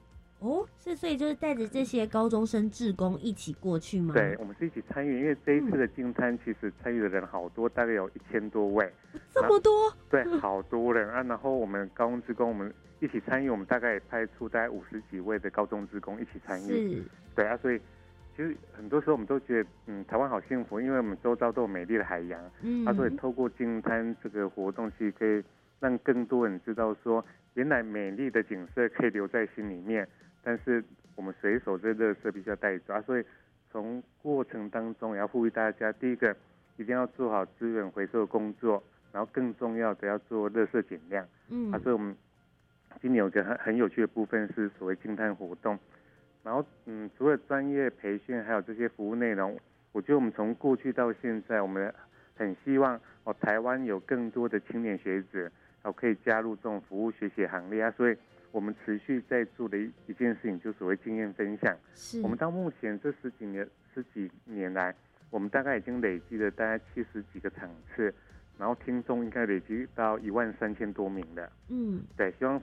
[0.41, 4.15] 哦，是，所以就是带着这些高中生志工一起过去吗？
[4.15, 8.91] 对，我们是一起参与，因为这一次的净滩其实参与的人好多，大概有一千多位。
[9.31, 9.95] 这么多？
[10.09, 11.23] 对，好多人啊！
[11.23, 16.97] 然后我们高中职工，我们一起参与，我们大概也派出大概五十几位的高中职工一起参与。
[16.97, 17.03] 是。
[17.35, 17.79] 对啊，所以
[18.35, 22.41] 其实很多时候我们都觉得，嗯，台湾好幸福，因为我们周遭都有美丽的海洋。
[22.63, 22.87] 嗯。
[22.87, 25.45] 啊，所以透过金滩这个活动，其实可以
[25.81, 27.23] 让更多人知道说，
[27.55, 30.09] 原来美丽的景色可以留在心里面，
[30.43, 30.83] 但是。
[31.17, 33.25] 我们随手这垃圾必须要带走啊，所以
[33.71, 36.35] 从过程当中也要呼吁大家，第一个
[36.79, 41.29] 一定要做好资源回收的工作，然后更重要的要做垃圾减量。
[41.51, 42.17] 嗯，啊，所以我们
[43.03, 45.79] 今年有个很很有趣的部分是所谓净滩活动，
[46.43, 49.61] 然后嗯，除了专业培训，还有这些服务内容，
[49.93, 51.93] 我觉得我们从过去到现在，我们
[52.35, 58.17] 很希望哦，台湾有更多的青年学子哦可以加入这种服务学习行列啊，所以。
[58.53, 61.77] 我们持续在做的一一件事情，就所谓经验分享。
[61.95, 62.21] 是。
[62.23, 64.95] 我们到目前这十几年十几年来，
[65.31, 68.13] 我们大概已经累积了大概七十几个场次，
[68.59, 71.53] 然后听众应该累积到一万三千多名了。
[71.69, 72.03] 嗯。
[72.17, 72.61] 对，希望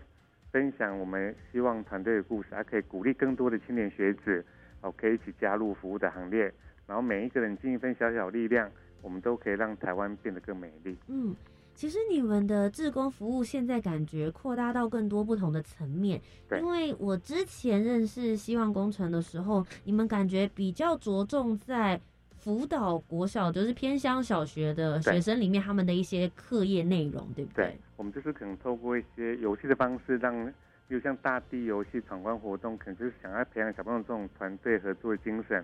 [0.52, 4.44] 分享我们希望团队的故事，还可以鼓励更多的青年学子，
[4.82, 6.54] 哦，可以一起加入服务的行列。
[6.86, 8.70] 然后每一个人尽一份小小力量，
[9.02, 10.98] 我们都可以让台湾变得更美丽。
[11.08, 11.36] 嗯。
[11.78, 16.20] 其实你们的志工服务现在感觉扩大到更多不同的层面，
[16.60, 22.02] 因为我之前认识希望工程的时候，你们感觉比较着重在
[22.36, 27.68] 辅导国小，就是偏乡小学的学生里面他们的一些课业内容，对不对？
[27.68, 30.34] 对，我们就是可能透过一些游戏的方式，让
[30.88, 35.64] 比如像大地游戏闯关活动，可能就是想要培养小朋友这种团队合作的精神，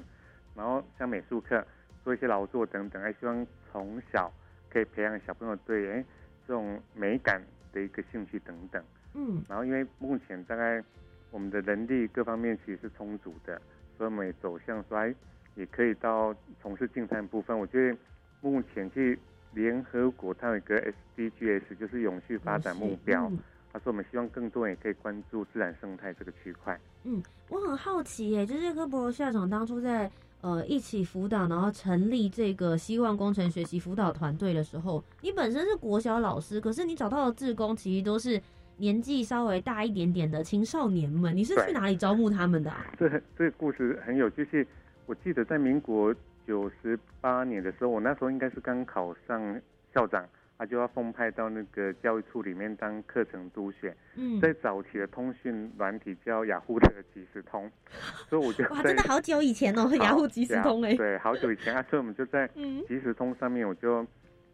[0.54, 1.66] 然后像美术课
[2.04, 4.32] 做一些劳作等等，还希望从小。
[4.74, 6.04] 可以培养小朋友对哎
[6.48, 7.40] 这种美感
[7.72, 8.84] 的一个兴趣等等，
[9.14, 10.84] 嗯，然后因为目前大概
[11.30, 13.62] 我们的人力各方面其实是充足的，
[13.98, 15.14] 所以我们也走向说哎
[15.56, 17.58] 也可以到从事竞餐部分。
[17.58, 17.98] 我觉得
[18.42, 19.18] 目前去
[19.54, 20.82] 联合国它有一个
[21.16, 23.32] SDGs 就是永续发展目标，
[23.72, 26.80] 他说我们希望更多人也可以关注自然生态这个区块。
[27.04, 30.10] 嗯，我很好奇耶，就是柯博校长当初在。
[30.44, 38.42] 呃，一起辅导，然后成立这个希望工程学习辅导团队的时候，你本身是国小老师，可是你找到的志工其实都是
[38.76, 42.70] 年纪稍微大一点点的青少年们，你是去哪里招募他们的？
[43.00, 44.68] 这这个故事很有趣，是
[45.06, 46.14] 我记得在民国
[46.46, 49.62] 九十八年的时候，我那时候应该是刚考上
[49.94, 50.28] 校长。
[50.64, 53.94] 他就要奉派到那个教育处里面当课程督学。
[54.16, 57.70] 嗯，在早期的通讯软体叫雅虎的即时通，
[58.30, 62.48] 所以我就哇，真的好久以前哦， 雅虎即时通哎，对，好久以前啊，所以我们就在
[62.88, 64.08] 即时通上面，我就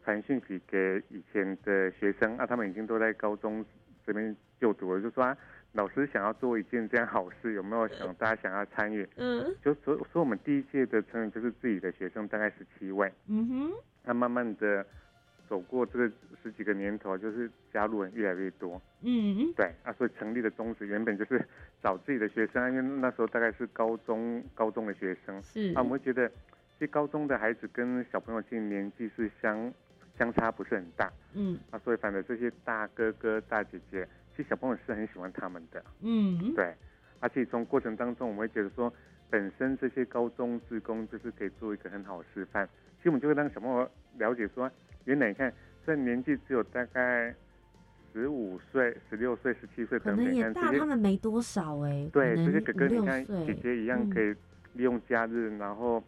[0.04, 3.64] 传讯息给以前的学生啊，他们已经都在高中
[4.04, 5.38] 这边就读了，就说
[5.74, 9.08] 老师想要做一件这样好事，有没有想大家想要参与？
[9.18, 13.14] 嗯，就所所以我们第一届的成员就是自己的学生，大概十七位。
[13.28, 13.72] 嗯哼，
[14.06, 14.84] 那慢慢的。
[15.50, 16.12] 走过这个
[16.44, 18.80] 十几个年头，就是加入人越来越多。
[19.02, 21.44] 嗯，对啊，所以成立的宗旨原本就是
[21.82, 25.42] 找自己的学生，因为那时候大概是高中高中的学生。
[25.42, 26.30] 是啊，我们会觉得，
[26.78, 29.74] 其实高中的孩子跟小朋友其实年纪是相
[30.18, 31.12] 相差不是很大。
[31.34, 35.84] 嗯，啊，所以反正这些大哥哥大姐姐，其实小朋友是很喜欢他们的。
[36.02, 36.76] 嗯，对，
[37.20, 38.94] 而且从过程当中，我们会觉得说，
[39.32, 42.70] 本身这些高中职工就是可以做一个很好的示范。
[42.98, 44.70] 其实我们就会让小朋友了解说。
[45.06, 45.54] 原来你看，
[45.86, 47.34] 这年纪只有大概
[48.14, 52.08] 十五岁、十六岁、十七岁，可能也大他们没多少哎。
[52.12, 54.36] 对，这些哥哥你看，姐姐一样可以
[54.74, 56.04] 利用假日，然后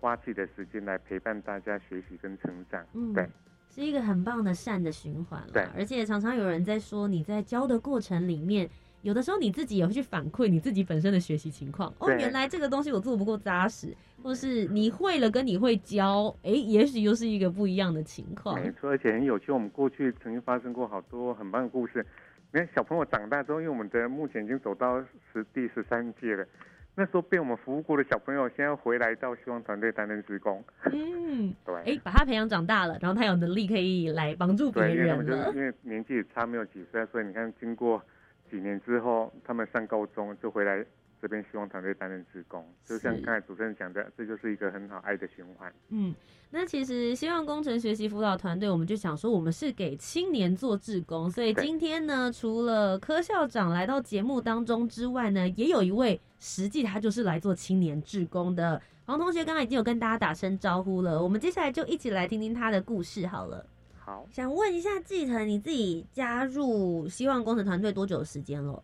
[0.00, 2.84] 花自己的时间来陪伴大家学习跟成长。
[2.92, 3.28] 嗯，对，
[3.70, 5.42] 是一个很棒的善的循环。
[5.52, 8.68] 对，而且常常有人在说，你在教的过程里面。
[9.04, 18.58] 有的时候你自己也会去反馈你自己本身的学习情况哦，原来这个东西我做不够扎实，或是你会了跟你会教，哎，也许又是一个不一样的情况。
[18.58, 22.04] 没错，而且很有趣，我们过去曾经发生过好多很棒的故事。
[22.50, 24.98] 你看小朋友长大之后，因为我们的目前已经走到
[25.30, 26.46] 十第十三届了，
[26.94, 30.64] 那时候被我们服务过的小朋友，现在回来到希望团队担任职工。
[30.90, 35.52] 嗯，对，哎，把他培养长大了，然后他有能力可以来帮助别人了。
[35.54, 38.02] 因为年纪差没有几岁，所以你看经过。
[38.50, 40.84] 几年之后，他们上高中就回来，
[41.20, 45.72] 这边希望团队担任职工，就像刚才主持人讲的，这就是一个很好爱的循环。
[45.88, 46.14] 嗯，
[46.50, 63.66] 那其实希望工程学习辅导团队，我们就想说，我们是给青年做志工，所以今天呢，除了柯校长来到节目当中之外呢，也有一位实际他就是来做青年志工的黄同学，刚刚已经有跟大家打声招呼了，我们接下来就一起来听听他的故事好了。
[64.04, 68.82] 好，想问一下继腾，你自己加入希望工程团队多久的时间了？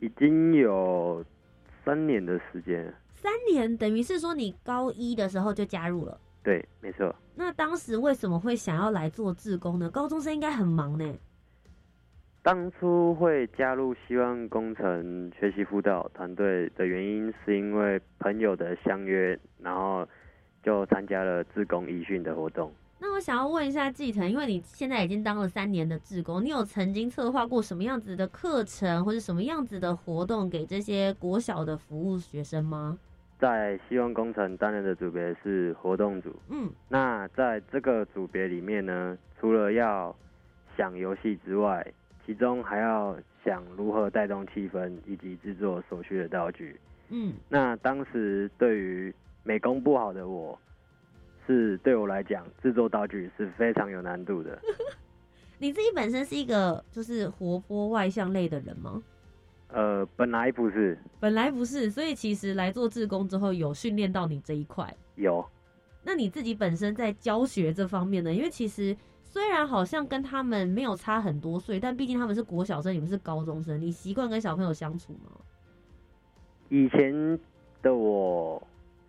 [0.00, 1.24] 已经有
[1.84, 2.92] 三年的时间。
[3.14, 6.20] 三年等于是说你高一的时候就加入了？
[6.42, 7.14] 对，没错。
[7.36, 9.88] 那当时为什么会想要来做志工呢？
[9.88, 11.14] 高中生应该很忙呢。
[12.42, 20.04] 当初会加入希望工程学习辅导团队的原因，是因为朋友的相约，然后
[20.64, 22.72] 就参加了自工义训的活动。
[22.98, 32.98] 那我想要问一下季腾，因为你现在已经当了三年的志工，你有曾经策划过什么样子的课程或者什么样子的活动给这些国小的服务学生吗？
[33.38, 40.16] 在希望工程担任的组别是活动组，嗯，那在这个组别里面呢，除了要
[40.74, 41.86] 想游戏之外，
[42.24, 46.80] 其中还要想如何带动气氛以及制作所需的道具，
[47.10, 50.58] 嗯，那当时对于美工不好的我。
[51.46, 54.58] 是对我来讲，制作道具是非常有难度的。
[55.58, 59.02] 你自己本身是一个就是活泼外向类的人吗？
[59.68, 64.94] 呃，本来不是，本来不是，所以其实来做志工之后，有训练到你这一块。
[65.14, 65.44] 有。
[66.04, 68.32] 那你自己本身在教学这方面呢？
[68.32, 75.32] 因为其实虽然好像跟他们没有差很多岁，但毕竟他们是国小生，你们是高中生，你习惯跟小朋友相处吗？
[76.68, 77.38] 以前
[77.82, 78.62] 的我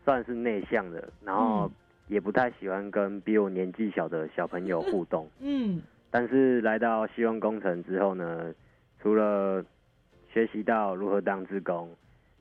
[0.05, 1.69] 算是内向的，然后。
[2.07, 5.29] 也不太喜欢跟比我年纪小的小朋友互动。
[5.39, 8.53] 嗯，但是来到希望工程之后呢，
[9.01, 9.63] 除了
[10.31, 11.89] 学习到如何当志工，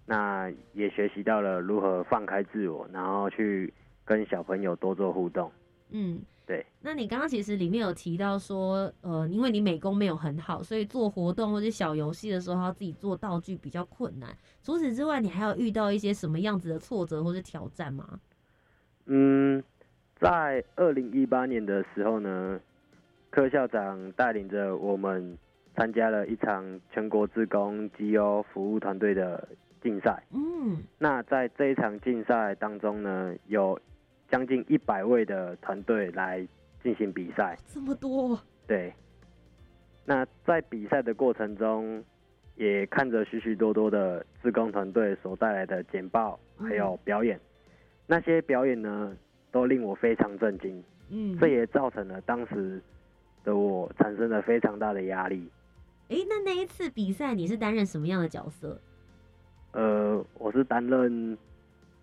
[0.04, 3.72] 那也学习到了如何放开自我，然后去
[4.04, 5.50] 跟小朋友多做互动。
[5.90, 6.64] 嗯，对。
[6.80, 14.36] 那你刚刚其实里面有提到说，呃，因为你美工没有很好，所以做活动或者小游戏的时候，要自己做道具比较困难。
[14.62, 18.18] 除此之外，你还有遇到一些什么样子的挫折或者挑战吗？
[19.06, 19.62] 嗯，
[20.20, 22.60] 在二零一八年的时候呢，
[23.30, 25.36] 柯校长带领着我们
[25.74, 29.48] 参加了一场全国职工 G.O 服务团队的
[29.82, 30.22] 竞赛。
[30.32, 33.78] 嗯，那在这一场竞赛当中呢，有
[34.28, 36.46] 将近一百位的团队来
[36.82, 37.56] 进行比赛。
[37.72, 38.40] 这么多？
[38.66, 38.92] 对。
[40.04, 42.02] 那在比赛的过程中，
[42.56, 47.38] 也看着许许多多的职工团队所带来的简报还有表演。
[48.06, 49.16] 那些表演呢，
[49.50, 50.82] 都令我非常震惊。
[51.08, 52.80] 嗯，这也造成了当时
[53.44, 55.48] 的我产生了非常大的压力。
[56.08, 58.80] 哎，那那一次比赛你是担任什么样的角色？
[59.72, 61.36] 呃，我是担任，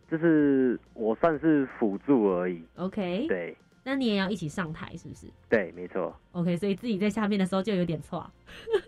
[0.10, 2.64] 就是我算是辅助而已。
[2.76, 3.58] OK，对。
[3.86, 5.28] 那你也要一起上台，是不是？
[5.50, 6.16] 对，没错。
[6.32, 8.30] OK，所以自己在下面的时候就有点错。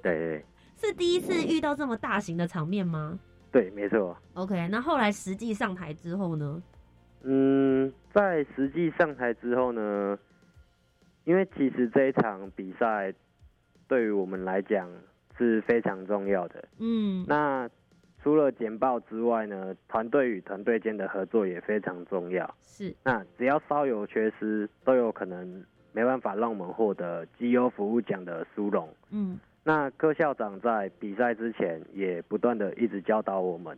[0.01, 0.45] 对对。
[0.77, 3.17] 是第一次遇到这么大型的场面吗？
[3.51, 4.15] 对，没错。
[4.33, 6.61] OK，那后来实际上台之后呢？
[7.27, 10.17] 嗯，在实际上台之后呢，
[11.23, 13.11] 因为其实这一场比赛
[13.87, 14.87] 对于我们来讲
[15.37, 16.63] 是非常重要的。
[16.77, 17.67] 嗯，那
[18.21, 22.55] 除了简报之外呢，团队与团队间的合作也非常重要。
[22.61, 25.63] 是，那只要稍有缺失，都有可能
[25.93, 28.87] 没办法让我们获得绩优服务奖的殊荣。
[29.09, 33.75] 嗯，那柯校长在比赛之前也不断的一直教导我们，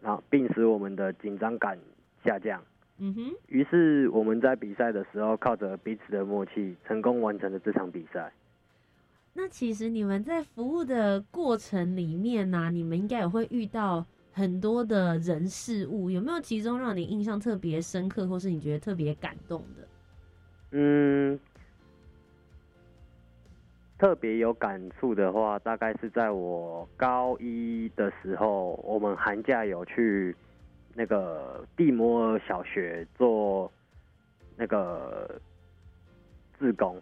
[0.00, 1.78] 然后并使我们的紧张感
[2.24, 2.60] 下降。
[3.04, 8.32] 嗯哼，于是我们在比赛的时候，靠着彼此的默契，成功完成了这场比赛。
[9.32, 19.88] 那其实你们在服务的过程里面呢，你们应该也会遇到很多的人事物，有没有其中让你印象特别深刻，或是你觉得特别感动的？
[20.70, 21.36] 嗯，
[23.98, 30.36] 特别有感触的话，大概是在我高一的时候，我们寒假有去。
[30.94, 33.70] 那个地摩尔小学做
[34.56, 35.40] 那个
[36.58, 37.00] 自工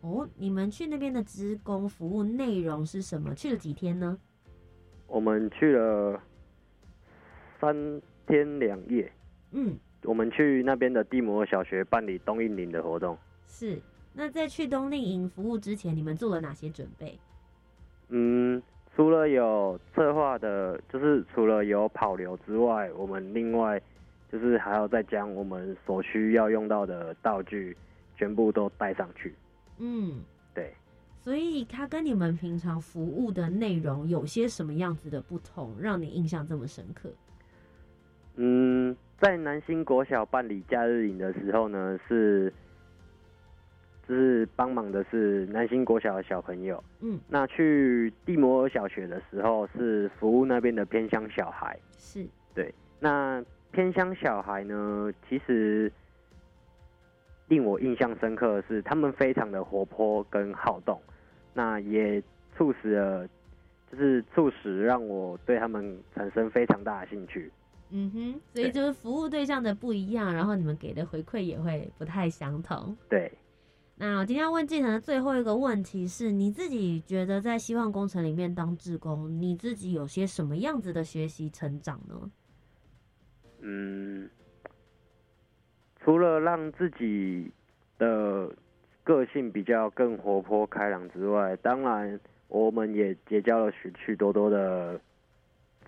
[0.00, 3.34] 哦，你们去那边的职工服务内容是什么？
[3.34, 4.18] 去了几天呢？
[5.06, 6.20] 我们去了
[7.60, 9.12] 三天两夜。
[9.52, 13.16] 嗯，我们去那边的地摩尔小学办理冬令营的活动。
[13.46, 13.80] 是，
[14.12, 17.18] 那在去冬令营服务之前，你们做了哪些准备？
[18.08, 18.62] 嗯。
[18.96, 23.78] 除了有策划的，就是除了有跑流之外，我们另外
[24.32, 27.76] 就是还要再将我们所需要用到的道具
[28.16, 29.34] 全部都带上去。
[29.78, 30.24] 嗯，
[30.54, 30.72] 对。
[31.20, 37.10] 所以它跟你们平常服务的内容有些什么样子的不同，让你印象这么深刻？
[38.36, 42.52] 嗯，在南新国小办理假日营的时候呢，是
[44.08, 46.82] 就是帮忙的是南新国小的小朋友。
[47.00, 51.76] 嗯，那去蒂摩尔小学的时候是服务那边的偏乡小孩。
[51.90, 52.72] 是，对。
[53.00, 55.90] 那偏乡小孩呢，其实
[57.48, 61.00] 令我印象深刻的是，他们非常的活泼跟好动，
[61.52, 62.22] 那也
[62.56, 63.28] 促使了，
[63.90, 67.50] 就是促使让我对他们产生非常大的兴趣。
[67.90, 72.96] 嗯哼，所以就是服务对象的不一样，然后你们给的回馈也会不太相同。
[73.08, 73.30] 对。
[73.98, 82.30] 那我今天要问继承的最后一个问题是：你自己觉得在希望工程里面当志工，你自己有些什么样子的学习成长呢？
[83.60, 84.28] 嗯，
[86.00, 87.50] 除了让自己
[87.96, 88.54] 的
[89.02, 95.00] 个性比较更活泼开朗之外，当然我们也结交了许许多多的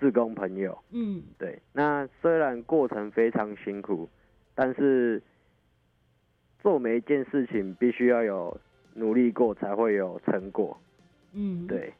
[0.01, 0.77] 志工朋友。
[0.91, 1.61] 嗯，对。
[1.75, 4.09] 那虽然过程非常辛苦，
[4.55, 5.23] 但是
[6.63, 8.61] 做每一件事情必须要有
[8.95, 10.77] 努力过才会有成果。
[11.33, 11.93] 嗯，对。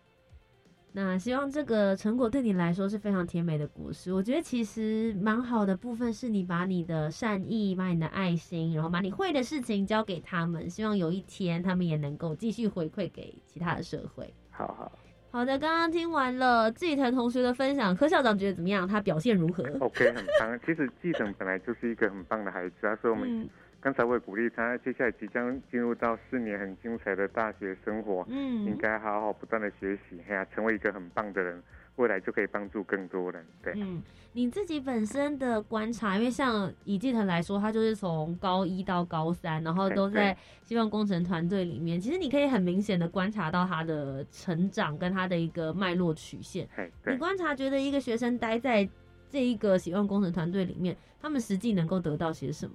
[0.91, 4.13] 那希望这个成果对你来说是非常甜美的故事。
[4.13, 14.33] 我觉得其实蛮好的部分是你把你的善意、把你的爱心，然后把你会的事情交给他们，希望有一天他们也能够继续回馈给其他的社会。
[14.51, 14.91] 好好
[15.31, 18.89] 好的，刚刚听完了季腾同学的分享，柯校长觉得怎么样？
[18.89, 20.59] 他表现如何？OK，很棒。
[20.65, 23.49] 其实季腾本来就是一个很棒的孩子啊，所以我们。
[23.81, 31.63] 刚才我也鼓励他，接下来即将进入到四年很精彩的大学生活，嗯，应该好好不断的学习，哎呀，成为一个很棒的人，
[31.95, 33.47] 未来就可以帮助更多人。
[33.63, 34.03] 对，嗯，
[34.33, 46.69] 你自己本身的观察，因为像以季腾来说，他就是从高一到高三，然后都在希望工程团队里面，其实你可以很明显的观察到他的成长跟他的一个脉络曲线。
[47.07, 48.89] 你观察觉得一个学生待在
[49.31, 52.75] 这一个希望工程团队里面，他们实际能够得到些什么？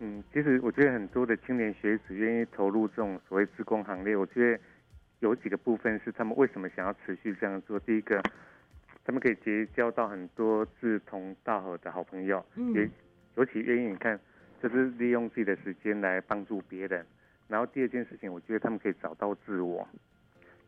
[0.00, 4.60] 嗯，其实我觉得很多的青年学子愿意投入这种所谓自工行列，我觉得
[5.20, 7.78] 有几个部分是他们为什么想要持续这样做。
[7.80, 8.20] 第一个，
[9.04, 12.90] 他们可以结交到很多志同道合的好朋友，嗯，也
[13.36, 14.18] 尤其愿意你看，
[14.60, 17.06] 就是利用自己的时间来帮助别人。
[17.46, 19.88] 然后第二件事情，我觉得他们可以找到自我。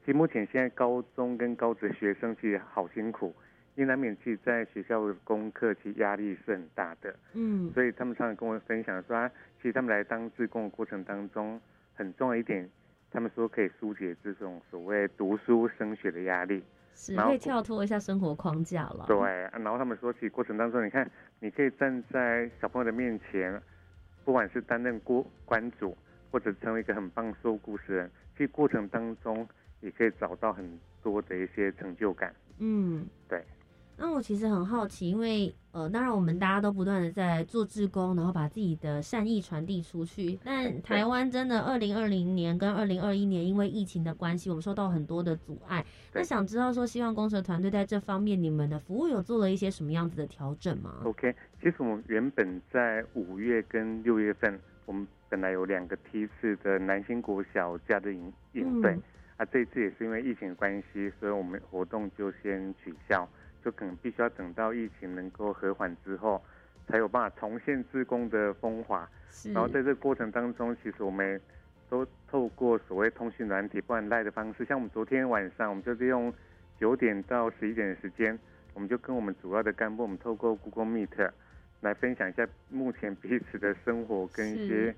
[0.04, 3.34] 其实目前现在高中跟高职学生其实好辛苦。
[3.76, 11.60] 因为难免其实在学校的功课其实压力是很大的，嗯，所以他们常常跟我分享说，啊，其实他们来当志工的过程当中，
[11.94, 12.68] 很重要一点，
[13.10, 16.64] 他们说可以疏解这种所谓读书升学的压力，
[16.94, 19.04] 是可以跳脱一下生活框架了。
[19.06, 19.18] 对，
[19.52, 23.60] 然后他们说，其实过程当中，你看，你可以站在小朋友的面前，
[24.24, 25.94] 不管是担任过关主，
[26.30, 29.46] 或者成为一个很棒说故事人，其实过程当中
[29.82, 30.66] 也可以找到很
[31.02, 32.34] 多的一些成就感。
[32.58, 33.44] 嗯，对。
[33.98, 40.38] 那我其实很好奇，因为呃，当然我们大家都不断的在做志工，然后把自己的善意传递出去。
[40.44, 45.84] 但台湾真的二零二零年跟二零二一年因为疫情的关系，我们受到很多的阻碍。
[46.12, 58.98] 那想知道说，希望工程团队在这方面，你们的服务有做了一些什么样子的调整吗？OK，其实我们原本在五月跟六月份，我们本来有两个梯次的南新国小假日营营队，
[59.38, 63.28] 啊，这一次也是因为疫情关系，所以我们活动就先取消。
[63.66, 66.40] 就可能必须要等到疫情能够和缓之后，
[66.86, 69.08] 才有办法重现自工的风华。
[69.52, 71.40] 然后在这个过程当中，其实我们
[71.88, 76.32] 都透过所谓通讯软体，不然赖的方式，像我们昨天晚上，我们就是用
[76.78, 78.38] 九点到十一点的时间，
[78.72, 81.28] 我们就跟我们主要的干部，我们透过 Google Meet
[81.80, 84.94] 来分享一下目前彼此的生活跟一些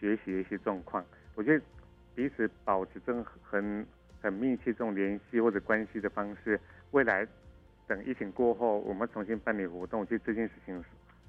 [0.00, 1.04] 学习的一些状况。
[1.34, 1.62] 我觉得
[2.14, 3.86] 彼此保持这种很
[4.22, 6.58] 很密切这种联系或者关系的方式，
[6.92, 7.28] 未来。
[7.86, 10.82] 等疫情过后，我们重新办理活动，其实这件事情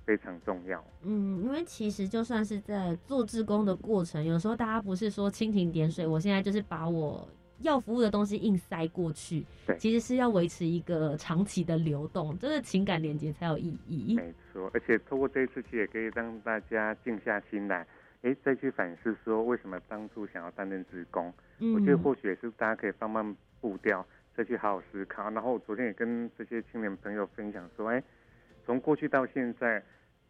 [0.06, 0.84] 非常重要。
[1.04, 7.28] 嗯，因为其实就算是在做志工的过程，有时候大家不是说蜻蜓点水，我现在就是把我
[7.60, 9.46] 要服务的东西硬塞过去。
[9.66, 14.16] 对，其实是要维持一个长期的流动，这个情感连接才有意义。
[14.16, 17.86] 没错，而且透过这一次，其实也可以让大家静下心来，
[18.22, 21.34] 哎，再去反思说为什么当初想要担任职工。
[21.60, 24.06] 嗯，我觉得或许也是大家可以放慢步调。
[24.38, 28.04] 再去好好思考，然后我昨天也跟这些青年朋友分享说，哎，
[28.64, 29.82] 从过去到现在，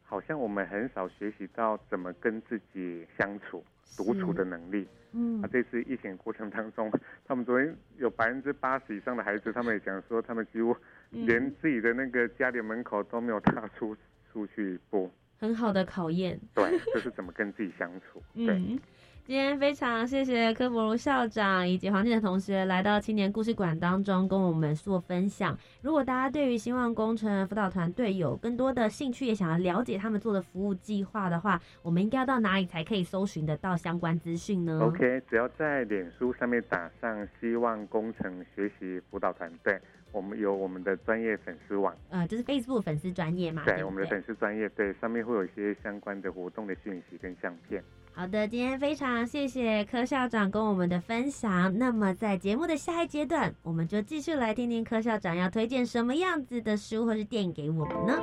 [0.01, 3.61] 好像我们很少学习到怎么跟自己相处、
[3.97, 4.87] 独处的能力。
[5.11, 6.89] 嗯，啊，这次疫情过程当中，
[7.27, 10.73] 他们昨天有百分之八十以上的孩子，他们也讲说，他们几乎
[11.11, 13.93] 连自己的那个家里门口都没有踏出
[14.31, 15.11] 出去一步。
[15.37, 16.39] 很好的考验。
[16.55, 18.23] 对，就是怎么跟自己相处。
[18.35, 18.79] 嗯。
[19.27, 25.53] 今天非常谢谢柯博如校长以及黄静的同学来到青年故事馆当中跟我们做分享。
[25.81, 39.77] 如果大家对于希望工程辅导团队有更多的兴趣，也想要了解他们做的服务计划的话，我们应该要到哪里才可以搜寻得到相关资讯呢？OK，只要在脸书上面打上“希望工程学习辅导团队”，
[40.13, 43.63] 我们有我们的专业粉丝网，呃，就是 Facebook 粉丝专业嘛。
[43.65, 47.83] 对，我们的粉丝专业，对，上面会有一些相关的活动的讯息跟相片。
[48.19, 51.77] 好的，今天非常谢谢柯校长跟我们的分享。
[51.77, 58.19] 那么在节目的下一阶段，我们就继续来听听柯校长要推荐什么样子的书或是电影给我们呢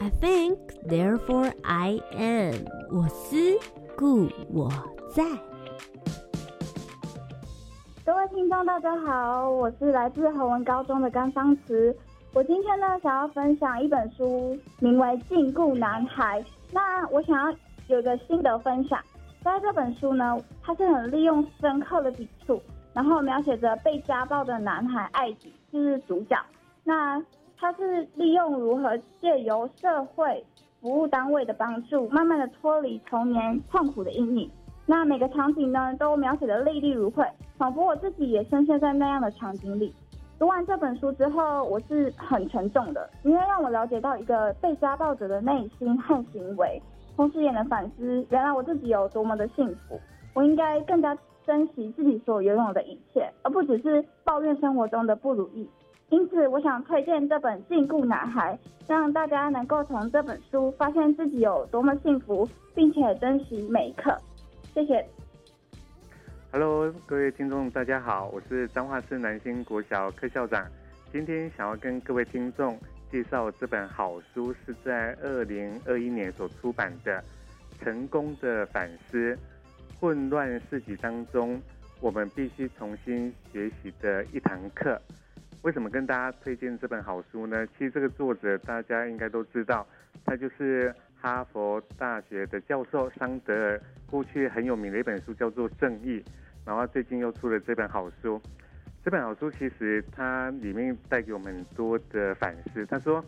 [0.00, 2.56] ？I think, therefore I am。
[2.90, 3.36] 我思
[3.96, 4.68] 故我
[5.14, 5.22] 在。
[8.04, 11.96] 各位听众，大家好，我是来自和文高中的甘芳慈。
[12.32, 16.42] 我今天呢，想要分享一本书，名为《禁锢男孩》。
[16.72, 17.56] 那我想要。
[17.88, 19.00] 有一个心得分享，
[19.42, 22.60] 在这本书呢，它是很利用深刻的笔触，
[22.92, 26.36] 然后描写着被家暴的男孩艾迪，就是主角。
[26.84, 27.22] 那
[27.56, 30.44] 他是利用如何借由社会
[30.80, 34.50] 服务单位的帮助，慢慢的脱离童年痛苦的阴影。
[34.84, 37.26] 那每个场景呢，都描写的历历如绘，
[37.56, 39.94] 仿佛我自己也深陷在那样的场景里。
[40.38, 46.80] 读完这本书之后，我是很沉重的，因为让我了解到一个被家暴者的内心和行为。
[47.18, 50.00] 同时也能反思，原来我自己有多么的幸福。
[50.34, 55.68] 我应该更加珍惜自己所拥有的一切，而不只是抱怨生活中的不如意。
[56.10, 58.56] 因此，我想推荐这本《禁锢男孩》，
[58.86, 64.16] 让大家能够从这本书发现自己有多么幸福，并且珍惜每一刻。
[64.72, 65.04] 谢谢。
[66.52, 70.64] Hello，各位听众，大家好，我是彰化市南新国小柯校长，
[71.10, 72.78] 今天想要跟各位听众。
[73.10, 77.24] 介绍这本好书是在二零二一年所出版的
[77.82, 79.36] 《成功的反思：
[79.98, 81.60] 混乱市集当中
[82.00, 85.00] 我们必须重新学习的一堂课》。
[85.62, 87.66] 为什么跟大家推荐这本好书呢？
[87.78, 89.86] 其实这个作者大家应该都知道，
[90.24, 93.80] 他就是哈佛大学的教授桑德尔。
[94.06, 96.20] 过去很有名的一本书叫做《正义》，
[96.64, 98.40] 然后最近又出了这本好书。
[99.08, 102.84] 这本好书其实它里面带给我们很多的反思。
[102.84, 103.24] 他说，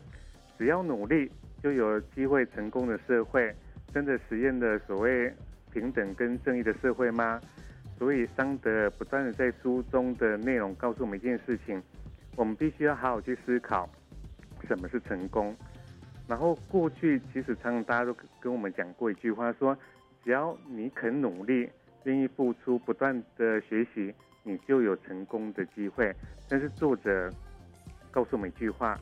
[0.58, 3.50] 只要努力，就有机会成功的社会，
[3.90, 5.32] 真的实现了所谓
[5.72, 7.40] 平等跟正义的社会吗？
[7.98, 11.82] 所以桑德不断的在书中的内容告诉我们一件事情：，
[12.36, 13.88] 我们必须要好好去思考
[14.68, 15.56] 什么是成功。
[16.28, 19.74] 然后过去其实常常大家都跟我们讲过一句话，说
[20.22, 21.70] 只要你肯努力，
[22.04, 24.14] 愿意付出，不断的学习。
[24.42, 26.14] 你就有成功的机会，
[26.48, 27.30] 但是作者
[28.10, 28.98] 告诉我们一句话，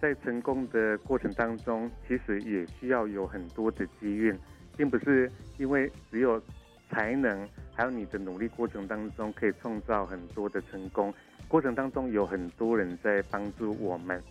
[0.00, 4.38] 在成功的过程当中，其实也需要有很多的机运，
[4.76, 6.40] 并不是因为只有
[6.88, 11.12] 才能，还有你的努力过程当中可以创造很多的成功，
[11.48, 14.22] 过程当中有很多人在帮助我们。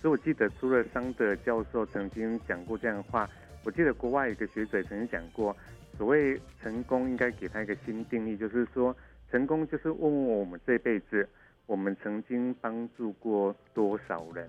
[0.00, 3.28] 所以我记得，除了桑德教授曾经讲过这样的话，
[3.64, 5.56] 我记得国外一个学者曾经讲过，
[5.98, 8.94] 所谓成功应该给他一个新定义，就是说。
[9.30, 11.28] 成功就是问问我们这辈子，
[11.66, 14.48] 我们曾经帮助过多少人。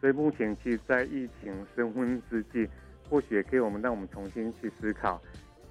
[0.00, 2.68] 所以目前其实，在疫情升温之际，
[3.08, 5.22] 或许也可以我们让我们重新去思考，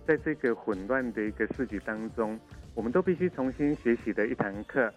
[0.08, 2.40] 在这个混乱的一个世局当中，
[2.74, 4.92] 我们都必须重新学习的一堂课。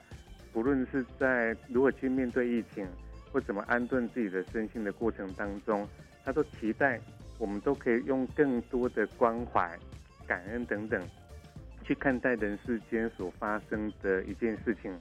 [0.53, 2.87] 不论是在如何去面对疫情，
[3.33, 5.87] 或怎么安顿自己的身心的过程当中，
[6.25, 7.01] 他都期待
[7.37, 9.77] 我们都可以用更多的关怀、
[10.29, 11.03] 感恩等等。
[11.85, 14.99] 去看待人世间所发生的一件事情，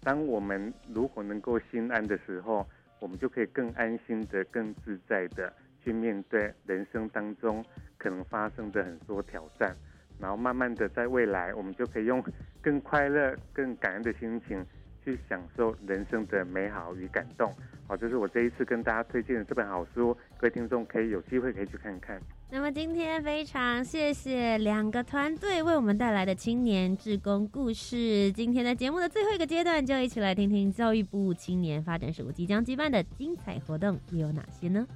[0.00, 2.66] 当我们如果能够心安的时候，
[2.98, 5.52] 我们就可以更安心的、更自在的
[5.84, 7.64] 去面对人生当中
[7.98, 9.76] 可能发生的很多挑战，
[10.18, 12.24] 然后慢慢的在未来，我们就可以用
[12.62, 14.64] 更快乐、更感恩的心情
[15.04, 17.52] 去享受人生的美好与感动。
[17.86, 22.18] 好，这是我这一次跟大家推荐的这本好书，各位听众可以有机会可以去看看。
[22.54, 28.30] 那么今天非常谢谢两个团队为我们带来的青年志工故事。
[28.32, 34.86] 今天的节目的最后一个阶段，就一起来听听教育部青年发展署即将举办的精彩活动又有哪些呢？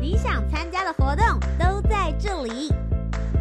[0.00, 2.68] 你想参加的活动都在这里，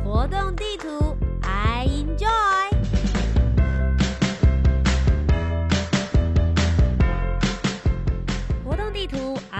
[0.03, 2.72] 活动地图 I enjoy。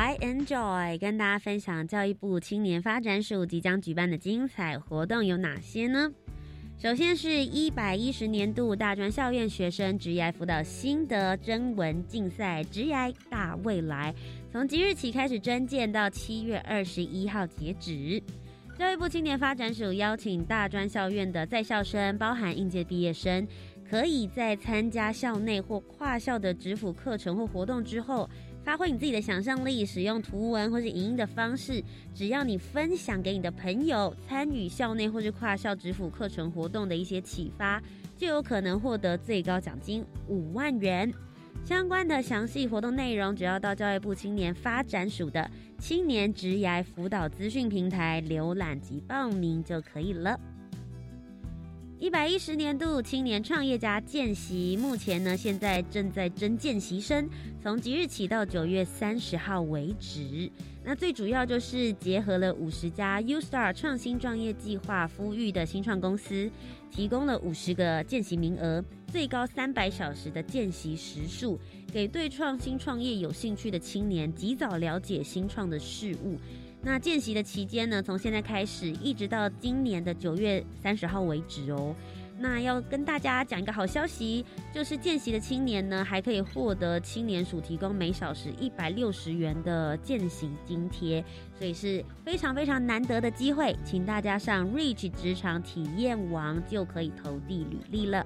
[0.05, 6.11] I enjoy，跟大家分享教育部青年发展署即将举办的精彩活动有哪些呢？
[6.77, 12.95] 首先是一百一十年度大专校院学生职业辅导心得征文竞赛职业
[13.29, 14.13] 大未来，
[14.51, 18.21] 从即日起开始征件，到七月二十一号截止。
[18.77, 23.47] 教育部青年发展署邀请大专校院的在校生，包含应届毕业生，
[23.89, 28.29] 可以在参加校内或跨校的职辅课程或活动之后。
[28.63, 31.83] 发挥你自己的想象力，使用图文或是影音的方式，
[32.15, 37.81] 只要你分享给你的朋友，参与校内或是跨校职辅课程活动的一些启发，
[38.17, 41.13] 就有可能获得最高奖金五万元。
[41.65, 50.39] 相关的详细活动内容，只要到教育部青年发展署的青年职涯辅导资讯平台浏览及报名就可以了。
[52.03, 57.29] 一百一十年度青年创业家见习，目前呢现在正在征见习生，
[57.61, 60.51] 从即日起到九月三十号为止。
[60.83, 66.51] 那最主要就是结合了五十家 U Star 创新创业计划呼吁的新创公司，
[66.91, 71.57] 提供了五十个见习名额，最高三百小时的见习时数，
[71.89, 76.37] 给对创新创业有兴趣的青年及早了解新创的事物。
[76.85, 81.95] 那见习的期间呢，从现在开始一直到今年的九月三十号为止哦。
[82.37, 91.23] 那要跟大家讲一个好消息，就是见习的青年呢，还可以获得青年署提供每小时一百六十元的见习津贴，
[91.57, 98.25] 所以是非常非常难得的机会，请大家上 Reach 职场体验网就可以投递履历了。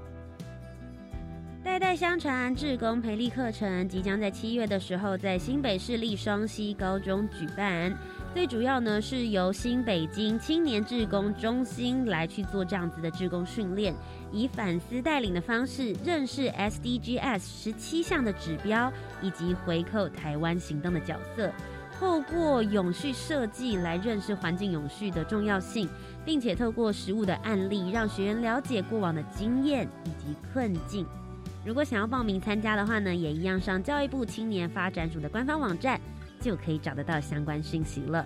[1.63, 7.95] 代代相传志工培力课程即将在七月的时候在新北市立双溪高中举办。
[8.37, 13.95] 最主要呢是由新北京青年志工中心来去做这样子的志工训练，
[14.31, 21.51] 以反思带领的方式认识 SDGs 十七项的指标，以及回扣台湾行动的角色，
[21.99, 25.89] 透过永续设计来认识环境永续的重要性，
[26.23, 31.07] 并且透过实物的案例，让学员了解过往的经验以及困境。
[31.65, 35.99] 如果想要报名参加的话呢，也一样上教育部青年发展署的官方网站。
[36.47, 38.25] 就可以找得到相关讯息了。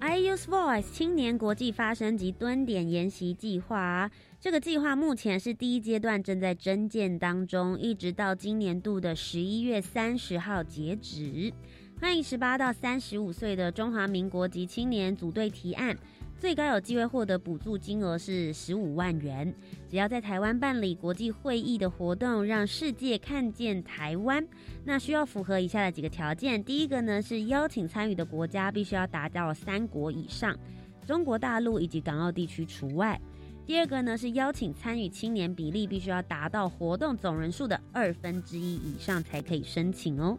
[0.00, 4.10] I use voice 青年国际发声及蹲点研习计划，
[4.40, 11.52] 这个计划目前是第一阶段正在征建当中，一直到今年度的十一月三十号截止。
[12.00, 15.96] 欢迎十八到三十五岁的中华民国籍青年组队提案。
[16.42, 19.54] 最高有机会获得补助金额是十五万元。
[19.88, 24.44] 只要在台湾办理国际会议的活动，让世界看见台湾，
[24.82, 26.62] 那需要符合以下的几个条件。
[26.64, 30.58] 第一个呢是邀请参与的国家必须要达到三国以上，
[31.06, 33.20] 中国大陆以及港澳地区除外。
[33.64, 40.36] 第二个呢是邀请参与青年比例必须要达到活动总人数的二分之一以上才可以申请哦。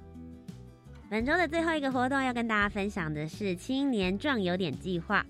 [1.10, 5.26] 本周的最后一个活动要跟大家分享的是青年壮游点计划。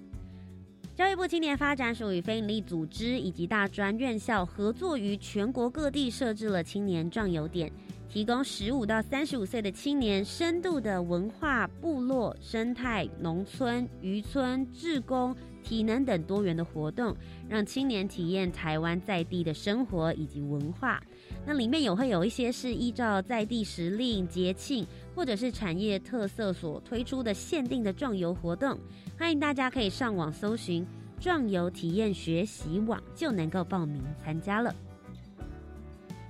[0.96, 7.72] 教育部青年发展署与非营利组织以及大专院校合作，于全国各地设置了青年壮游点，
[8.08, 17.18] 提供十五到三十五岁的青年深度的文化、部落、生态、农村、渔村、志工、体能等多元的活动，
[17.50, 21.02] 让青年体验台湾在地的生活以及文化。
[21.46, 28.78] 那里面也会有一些是依照在地时令、节庆或者是产业特色所推出的限定的壮游活动。
[29.18, 30.86] 欢迎大家可以上网搜寻
[31.20, 34.74] “壮游体验学习网”，就能够报名参加了。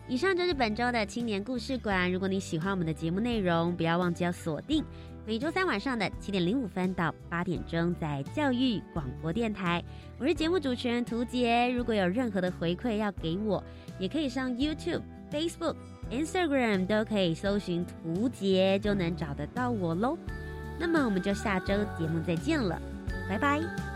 [0.07, 2.11] 以上就是本周的青年故事馆。
[2.11, 4.83] 如果你喜欢我们的节目内容，不要忘记要锁定
[5.25, 9.81] 每周三晚上的七点零五分到八点钟，在教育广播电台。
[10.19, 11.69] 我是节目主持人涂杰。
[11.69, 13.63] 如果有任何的回馈要给我，
[14.03, 15.01] 也可以上 YouTube、
[15.31, 15.77] Facebook、
[16.11, 20.17] Instagram 都可以搜寻图杰，就能找得到我喽。
[20.77, 22.77] 那么我们就下周节目再见了，
[23.29, 23.92] 拜拜。